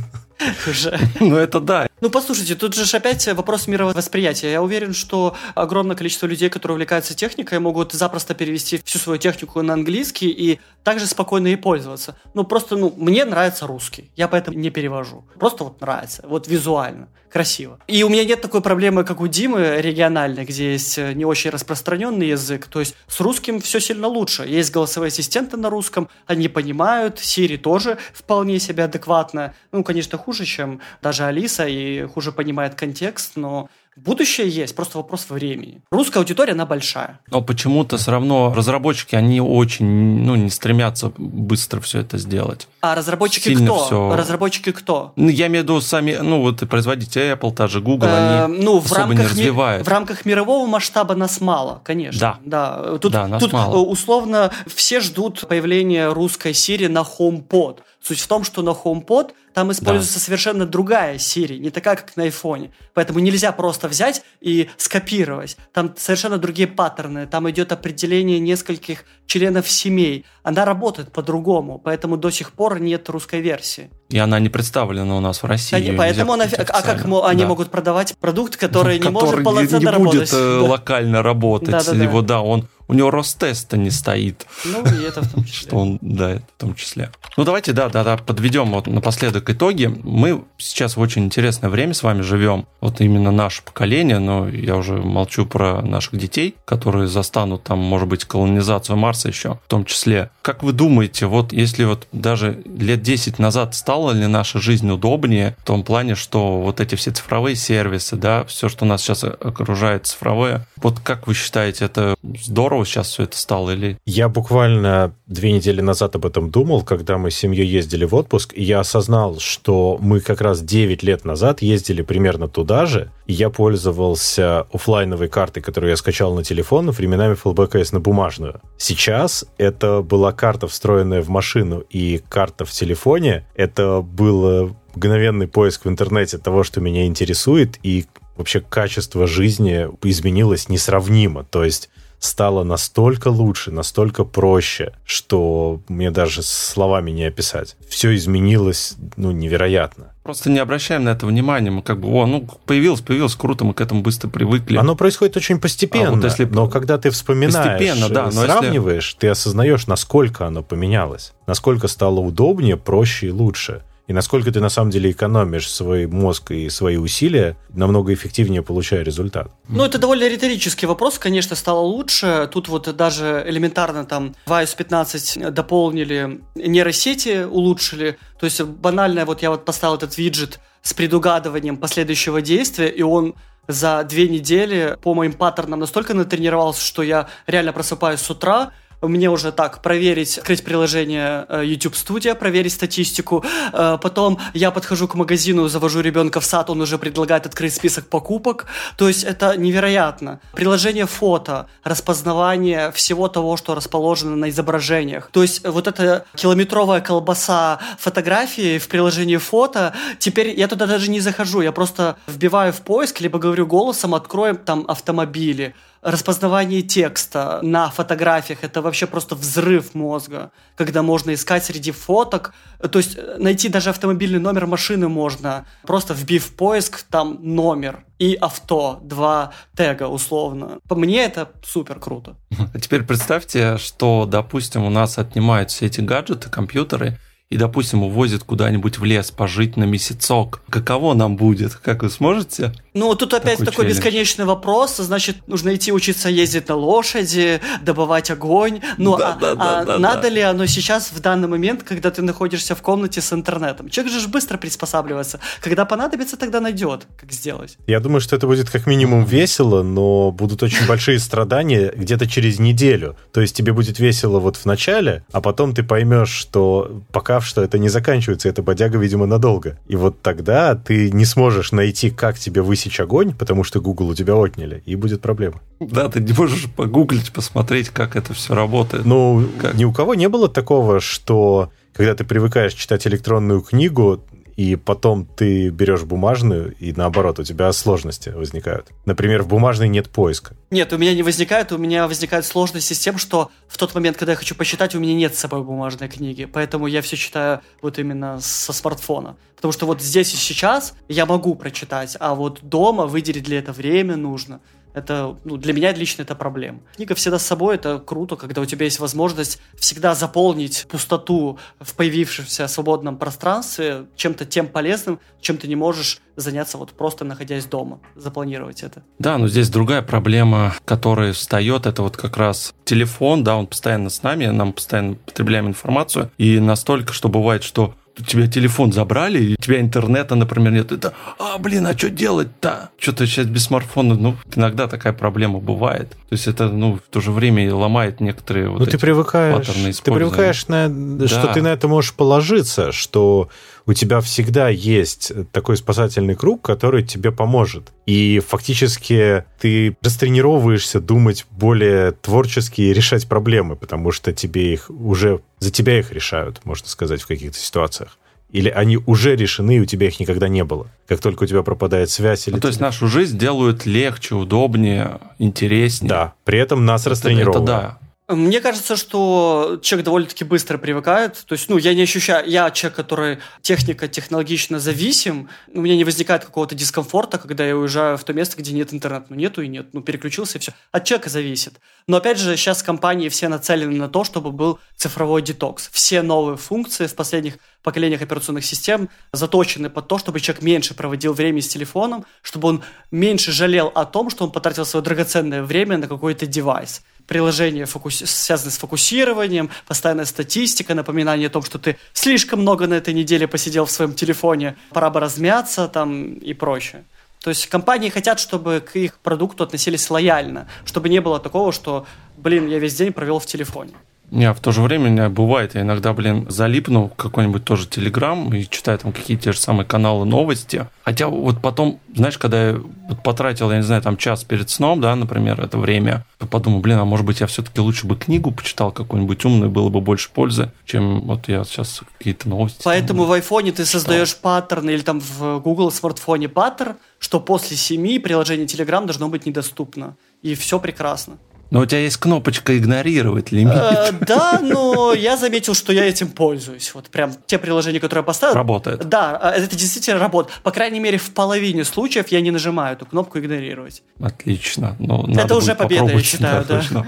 [0.68, 0.98] уже.
[1.18, 1.88] Ну, это да.
[2.00, 4.50] Ну, послушайте, тут же опять вопрос мировосприятия.
[4.50, 9.60] Я уверен, что огромное количество людей, которые увлекаются техникой, могут запросто перевести всю свою технику
[9.62, 12.16] на английский и также спокойно ей пользоваться.
[12.32, 14.10] Ну, просто, ну, мне нравится русский.
[14.16, 15.24] Я поэтому не перевожу.
[15.38, 16.24] Просто вот нравится.
[16.26, 17.08] Вот визуально.
[17.30, 17.78] Красиво.
[17.86, 22.28] И у меня нет такой проблемы, как у Димы региональной, где есть не очень распространенный
[22.28, 22.66] язык.
[22.66, 24.42] То есть с русским все сильно лучше.
[24.42, 27.18] Есть голосовые ассистенты на русском, они понимают.
[27.18, 29.54] Siri тоже вполне себе адекватно.
[29.70, 35.26] Ну, конечно, хуже, чем даже Алиса, и хуже понимает контекст, но Будущее есть, просто вопрос
[35.28, 35.82] времени.
[35.90, 37.18] Русская аудитория, она большая.
[37.28, 39.84] Но почему-то все равно разработчики, они очень
[40.24, 42.68] ну, не стремятся быстро все это сделать.
[42.80, 43.84] А разработчики Сильно кто?
[43.84, 44.16] Все...
[44.16, 45.12] Разработчики кто?
[45.16, 48.62] Ну, я имею в виду сами, ну вот производители Apple, та же Google, э, они
[48.62, 49.86] ну, в особо рамках не развивают.
[49.86, 52.20] В рамках мирового масштаба нас мало, конечно.
[52.20, 52.38] Да.
[52.44, 52.98] да.
[52.98, 53.78] Тут, да, нас тут мало.
[53.78, 57.80] условно все ждут появления русской Siri на HomePod.
[58.00, 60.20] Суть в том, что на HomePod там используется да.
[60.20, 62.70] совершенно другая Siri, не такая, как на iPhone.
[62.94, 65.56] Поэтому нельзя просто взять и скопировать.
[65.72, 67.26] Там совершенно другие паттерны.
[67.26, 70.24] Там идет определение нескольких членов семей.
[70.42, 73.90] Она работает по-другому, поэтому до сих пор нет русской версии.
[74.08, 75.90] И она не представлена у нас в России.
[75.90, 77.48] Да, поэтому она, а как они да.
[77.48, 80.32] могут продавать продукт, который, который не может полноценно не работать?
[80.32, 81.70] будет э, локально работать.
[81.70, 84.46] Да, да, Его, да, он у него Ростеста не стоит.
[84.64, 85.68] Ну, и это в том числе.
[85.68, 87.12] Что он, да, это в том числе.
[87.36, 89.86] Ну, давайте, да, да, да, подведем вот напоследок итоги.
[89.86, 92.66] Мы сейчас в очень интересное время с вами живем.
[92.80, 98.08] Вот именно наше поколение, но я уже молчу про наших детей, которые застанут там, может
[98.08, 100.30] быть, колонизацию Марса еще в том числе.
[100.42, 105.56] Как вы думаете, вот если вот даже лет 10 назад стала ли наша жизнь удобнее
[105.60, 110.06] в том плане, что вот эти все цифровые сервисы, да, все, что нас сейчас окружает
[110.06, 113.98] цифровое, вот как вы считаете, это здорово здорово сейчас все это стало или...
[114.06, 118.52] Я буквально две недели назад об этом думал, когда мы с семьей ездили в отпуск,
[118.54, 123.32] и я осознал, что мы как раз 9 лет назад ездили примерно туда же, и
[123.32, 128.60] я пользовался офлайновой картой, которую я скачал на телефон, временами FLBKS на бумажную.
[128.78, 133.44] Сейчас это была карта, встроенная в машину, и карта в телефоне.
[133.54, 138.06] Это было мгновенный поиск в интернете того, что меня интересует, и
[138.36, 141.44] вообще качество жизни изменилось несравнимо.
[141.44, 141.90] То есть
[142.20, 147.76] стало настолько лучше, настолько проще, что мне даже словами не описать.
[147.88, 150.12] Все изменилось, ну, невероятно.
[150.22, 151.70] Просто не обращаем на это внимания.
[151.70, 154.76] Мы как бы, о, ну, появилось, появилось, круто, мы к этому быстро привыкли.
[154.76, 156.08] Оно происходит очень постепенно.
[156.08, 156.44] А вот если...
[156.44, 159.18] Но когда ты вспоминаешь, постепенно, да, сравниваешь, если...
[159.18, 161.32] ты осознаешь, насколько оно поменялось.
[161.46, 166.50] Насколько стало удобнее, проще и лучше и насколько ты на самом деле экономишь свой мозг
[166.50, 169.52] и свои усилия, намного эффективнее получая результат.
[169.68, 172.50] Ну, это довольно риторический вопрос, конечно, стало лучше.
[172.52, 178.18] Тут вот даже элементарно там в iOS 15 дополнили нейросети, улучшили.
[178.40, 183.36] То есть банально, вот я вот поставил этот виджет с предугадыванием последующего действия, и он
[183.68, 188.72] за две недели по моим паттернам настолько натренировался, что я реально просыпаюсь с утра,
[189.08, 193.44] мне уже так проверить, открыть приложение э, YouTube Studio, проверить статистику.
[193.72, 198.06] Э, потом я подхожу к магазину, завожу ребенка в сад, он уже предлагает открыть список
[198.08, 198.66] покупок.
[198.96, 200.40] То есть это невероятно.
[200.52, 205.30] Приложение фото, распознавание всего того, что расположено на изображениях.
[205.32, 211.20] То есть вот эта километровая колбаса фотографии в приложении фото, теперь я туда даже не
[211.20, 217.90] захожу, я просто вбиваю в поиск, либо говорю голосом, откроем там автомобили распознавание текста на
[217.90, 222.54] фотографиях это вообще просто взрыв мозга, когда можно искать среди фоток,
[222.90, 228.34] то есть э, найти даже автомобильный номер машины можно, просто вбив поиск там номер и
[228.34, 230.78] авто, два тега условно.
[230.88, 232.36] По мне это супер круто.
[232.72, 237.18] А теперь представьте, что, допустим, у нас отнимают все эти гаджеты, компьютеры,
[237.50, 241.74] и, допустим, увозят куда-нибудь в лес пожить на месяцок, каково нам будет?
[241.74, 242.72] Как вы сможете?
[242.94, 244.96] Ну, тут опять такой, такой бесконечный вопрос.
[244.96, 248.80] Значит, нужно идти учиться ездить на лошади, добывать огонь.
[248.98, 250.28] Ну, да, а, да, а да, надо да.
[250.28, 253.88] ли оно сейчас, в данный момент, когда ты находишься в комнате с интернетом?
[253.88, 255.40] Человек же быстро приспосабливается.
[255.60, 257.76] Когда понадобится, тогда найдет, как сделать.
[257.86, 262.58] Я думаю, что это будет как минимум весело, но будут очень большие страдания где-то через
[262.58, 263.16] неделю.
[263.32, 267.62] То есть тебе будет весело вот в начале, а потом ты поймешь, что пока что
[267.62, 269.78] это не заканчивается, это бодяга, видимо, надолго.
[269.86, 274.14] И вот тогда ты не сможешь найти, как тебе высечь огонь, потому что Google у
[274.14, 275.60] тебя отняли, и будет проблема.
[275.80, 279.04] Да, ты не можешь погуглить, посмотреть, как это все работает.
[279.04, 279.74] Ну, как?
[279.74, 284.24] ни у кого не было такого, что когда ты привыкаешь читать электронную книгу,
[284.60, 288.88] и потом ты берешь бумажную, и наоборот, у тебя сложности возникают.
[289.06, 290.54] Например, в бумажной нет поиска.
[290.70, 294.18] Нет, у меня не возникает, у меня возникают сложности с тем, что в тот момент,
[294.18, 297.62] когда я хочу почитать, у меня нет с собой бумажной книги, поэтому я все читаю
[297.80, 299.38] вот именно со смартфона.
[299.56, 303.74] Потому что вот здесь и сейчас я могу прочитать, а вот дома выделить для этого
[303.74, 304.60] время нужно.
[304.94, 306.80] Это, ну, для меня лично это проблема.
[306.96, 311.94] Книга всегда с собой, это круто, когда у тебя есть возможность всегда заполнить пустоту в
[311.94, 318.00] появившемся свободном пространстве чем-то тем полезным, чем ты не можешь заняться вот просто находясь дома,
[318.16, 319.02] запланировать это.
[319.18, 324.10] Да, но здесь другая проблема, которая встает, это вот как раз телефон, да, он постоянно
[324.10, 327.94] с нами, нам постоянно потребляем информацию, и настолько, что бывает, что
[328.26, 330.92] тебя телефон забрали, и у тебя интернета, например, нет.
[330.92, 332.90] Это, а, блин, а что делать-то?
[332.98, 336.10] Что-то сейчас без смартфона, ну, иногда такая проблема бывает.
[336.10, 339.66] То есть это, ну, в то же время ломает некоторые вот ну, ты привыкаешь,
[340.02, 341.28] Ты привыкаешь, на, да.
[341.28, 343.48] что ты на это можешь положиться, что
[343.90, 347.90] у тебя всегда есть такой спасательный круг, который тебе поможет.
[348.06, 355.40] И фактически ты растренировываешься думать более творчески и решать проблемы, потому что тебе их уже
[355.58, 358.16] за тебя их решают, можно сказать, в каких-то ситуациях.
[358.50, 360.86] Или они уже решены, и у тебя их никогда не было.
[361.08, 362.46] Как только у тебя пропадает связь...
[362.46, 366.08] Или ну, то есть нашу жизнь делают легче, удобнее, интереснее.
[366.08, 367.68] Да, при этом нас это, растренировывают.
[367.68, 368.09] Это да.
[368.30, 371.42] Мне кажется, что человек довольно-таки быстро привыкает.
[371.46, 372.48] То есть, ну, я не ощущаю...
[372.48, 375.48] Я человек, который техника технологично зависим.
[375.66, 379.26] У меня не возникает какого-то дискомфорта, когда я уезжаю в то место, где нет интернета.
[379.30, 379.88] Ну, нету и нет.
[379.92, 380.72] Ну, переключился и все.
[380.92, 381.80] От человека зависит.
[382.06, 385.90] Но, опять же, сейчас компании все нацелены на то, чтобы был цифровой детокс.
[385.92, 391.32] Все новые функции в последних поколениях операционных систем заточены под то, чтобы человек меньше проводил
[391.32, 395.98] время с телефоном, чтобы он меньше жалел о том, что он потратил свое драгоценное время
[395.98, 402.62] на какой-то девайс приложения, связанные с фокусированием, постоянная статистика, напоминание о том, что ты слишком
[402.62, 407.04] много на этой неделе посидел в своем телефоне, пора бы размяться там и прочее.
[407.40, 412.04] То есть компании хотят, чтобы к их продукту относились лояльно, чтобы не было такого, что,
[412.36, 413.92] блин, я весь день провел в телефоне.
[414.30, 417.88] Не, а в то же время у меня бывает, я иногда, блин, залипну какой-нибудь тоже
[417.88, 420.86] Телеграм и читаю там какие-то те же самые каналы новости.
[421.04, 425.00] Хотя вот потом, знаешь, когда я вот потратил, я не знаю, там час перед сном,
[425.00, 428.92] да, например, это время, подумал, блин, а может быть я все-таки лучше бы книгу почитал
[428.92, 432.82] какую-нибудь умную, было бы больше пользы, чем вот я сейчас какие-то новости.
[432.84, 437.76] Поэтому там, в айфоне ты создаешь паттерн или там в Google смартфоне паттерн, что после
[437.76, 440.16] семи приложение Telegram должно быть недоступно.
[440.42, 441.36] И все прекрасно.
[441.70, 443.74] Но у тебя есть кнопочка игнорировать лимит.
[443.74, 446.92] Э, да, но я заметил, что я этим пользуюсь.
[446.94, 448.54] Вот прям те приложения, которые я поставил.
[448.54, 449.08] Работает.
[449.08, 450.60] Да, а, это действительно работает.
[450.62, 454.02] По крайней мере, в половине случаев я не нажимаю эту кнопку игнорировать.
[454.20, 454.96] Отлично.
[454.98, 456.82] Ну, это уже победа, я считаю, да.
[456.90, 457.06] да.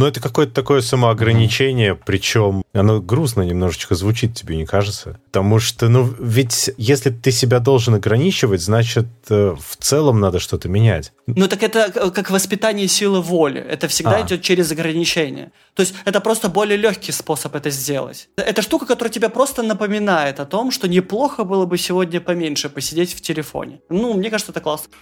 [0.00, 5.20] Но это какое-то такое самоограничение, причем оно грустно немножечко звучит, тебе не кажется?
[5.26, 10.70] Потому что, ну, ведь если ты себя должен ограничивать, значит, э, в целом надо что-то
[10.70, 11.12] менять.
[11.26, 13.60] Ну, так это как воспитание силы воли.
[13.60, 14.22] Это всегда а.
[14.22, 15.52] идет через ограничения.
[15.74, 18.30] То есть это просто более легкий способ это сделать.
[18.36, 23.12] Это штука, которая тебя просто напоминает о том, что неплохо было бы сегодня поменьше посидеть
[23.12, 23.80] в телефоне.
[23.90, 24.92] Ну, мне кажется, это классно.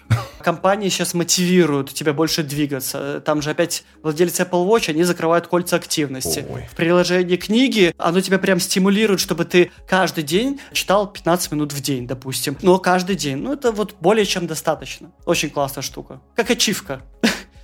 [0.41, 3.23] Компании сейчас мотивируют тебя больше двигаться.
[3.25, 6.45] Там же опять владельцы Apple Watch, они закрывают кольца активности.
[6.49, 6.67] Ой.
[6.71, 11.81] В приложении книги оно тебя прям стимулирует, чтобы ты каждый день читал 15 минут в
[11.81, 12.57] день, допустим.
[12.63, 13.37] Но каждый день.
[13.37, 15.11] Ну, это вот более чем достаточно.
[15.25, 16.21] Очень классная штука.
[16.35, 17.03] Как ачивка.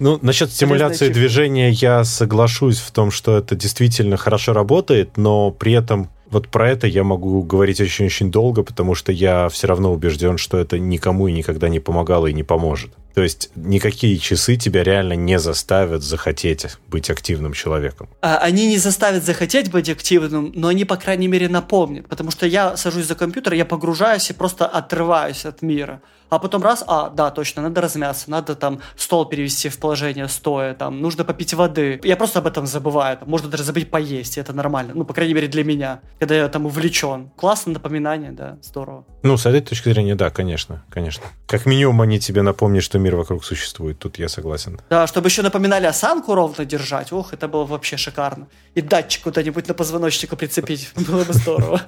[0.00, 5.72] Ну, насчет стимуляции движения я соглашусь в том, что это действительно хорошо работает, но при
[5.72, 10.38] этом вот про это я могу говорить очень-очень долго, потому что я все равно убежден,
[10.38, 12.92] что это никому и никогда не помогало и не поможет.
[13.14, 18.08] То есть никакие часы тебя реально не заставят захотеть быть активным человеком.
[18.22, 22.08] А, они не заставят захотеть быть активным, но они, по крайней мере, напомнят.
[22.08, 26.62] Потому что я сажусь за компьютер, я погружаюсь и просто отрываюсь от мира а потом
[26.62, 31.24] раз, а, да, точно, надо размяться, надо там стол перевести в положение стоя, там, нужно
[31.24, 32.00] попить воды.
[32.02, 35.14] Я просто об этом забываю, там, можно даже забыть поесть, и это нормально, ну, по
[35.14, 37.30] крайней мере, для меня, когда я там увлечен.
[37.36, 39.04] Классное напоминание, да, здорово.
[39.22, 41.24] Ну, с этой точки зрения, да, конечно, конечно.
[41.46, 44.80] Как минимум они тебе напомнят, что мир вокруг существует, тут я согласен.
[44.90, 48.48] Да, чтобы еще напоминали осанку ровно держать, ох, это было вообще шикарно.
[48.74, 51.80] И датчик куда-нибудь на позвоночнику прицепить, было бы здорово.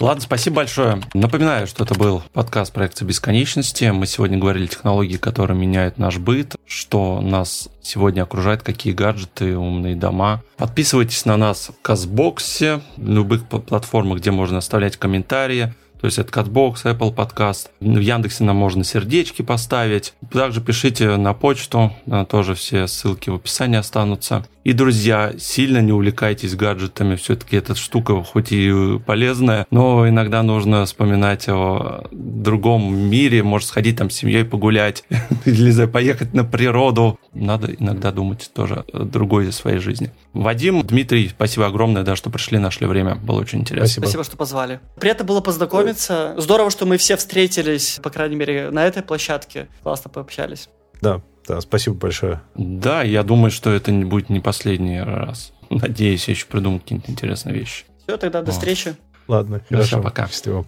[0.00, 1.02] Ладно, спасибо большое.
[1.12, 3.86] Напоминаю, что это был подкаст проекта бесконечности.
[3.86, 9.96] Мы сегодня говорили технологии, которые меняют наш быт, что нас сегодня окружает, какие гаджеты, умные
[9.96, 10.44] дома.
[10.56, 15.74] Подписывайтесь на нас в Казбоксе, в любых платформах, где можно оставлять комментарии.
[16.00, 17.68] То есть это Catbox, Apple Podcast.
[17.80, 20.14] В Яндексе нам можно сердечки поставить.
[20.30, 21.92] Также пишите на почту,
[22.28, 24.44] тоже все ссылки в описании останутся.
[24.68, 27.16] И, друзья, сильно не увлекайтесь гаджетами.
[27.16, 33.42] Все-таки эта штука хоть и полезная, но иногда нужно вспоминать о другом мире.
[33.42, 35.04] Может, сходить там с семьей погулять
[35.46, 37.18] или поехать на природу.
[37.32, 40.12] Надо иногда думать тоже о другой своей жизни.
[40.34, 43.14] Вадим, Дмитрий, спасибо огромное, да, что пришли, нашли время.
[43.14, 43.86] Было очень интересно.
[43.86, 44.80] Спасибо, спасибо что позвали.
[45.00, 45.87] Приятно было познакомиться.
[46.36, 49.68] Здорово, что мы все встретились, по крайней мере, на этой площадке.
[49.82, 50.68] Классно пообщались.
[51.00, 52.42] Да, да, спасибо большое.
[52.54, 55.52] Да, я думаю, что это не будет не последний раз.
[55.70, 57.84] Надеюсь, я еще придумаю какие-нибудь интересные вещи.
[58.06, 58.54] Все, тогда до вот.
[58.54, 58.96] встречи.
[59.28, 59.86] Ладно, хорошо.
[59.86, 60.26] Все, пока.
[60.28, 60.66] Счастливо.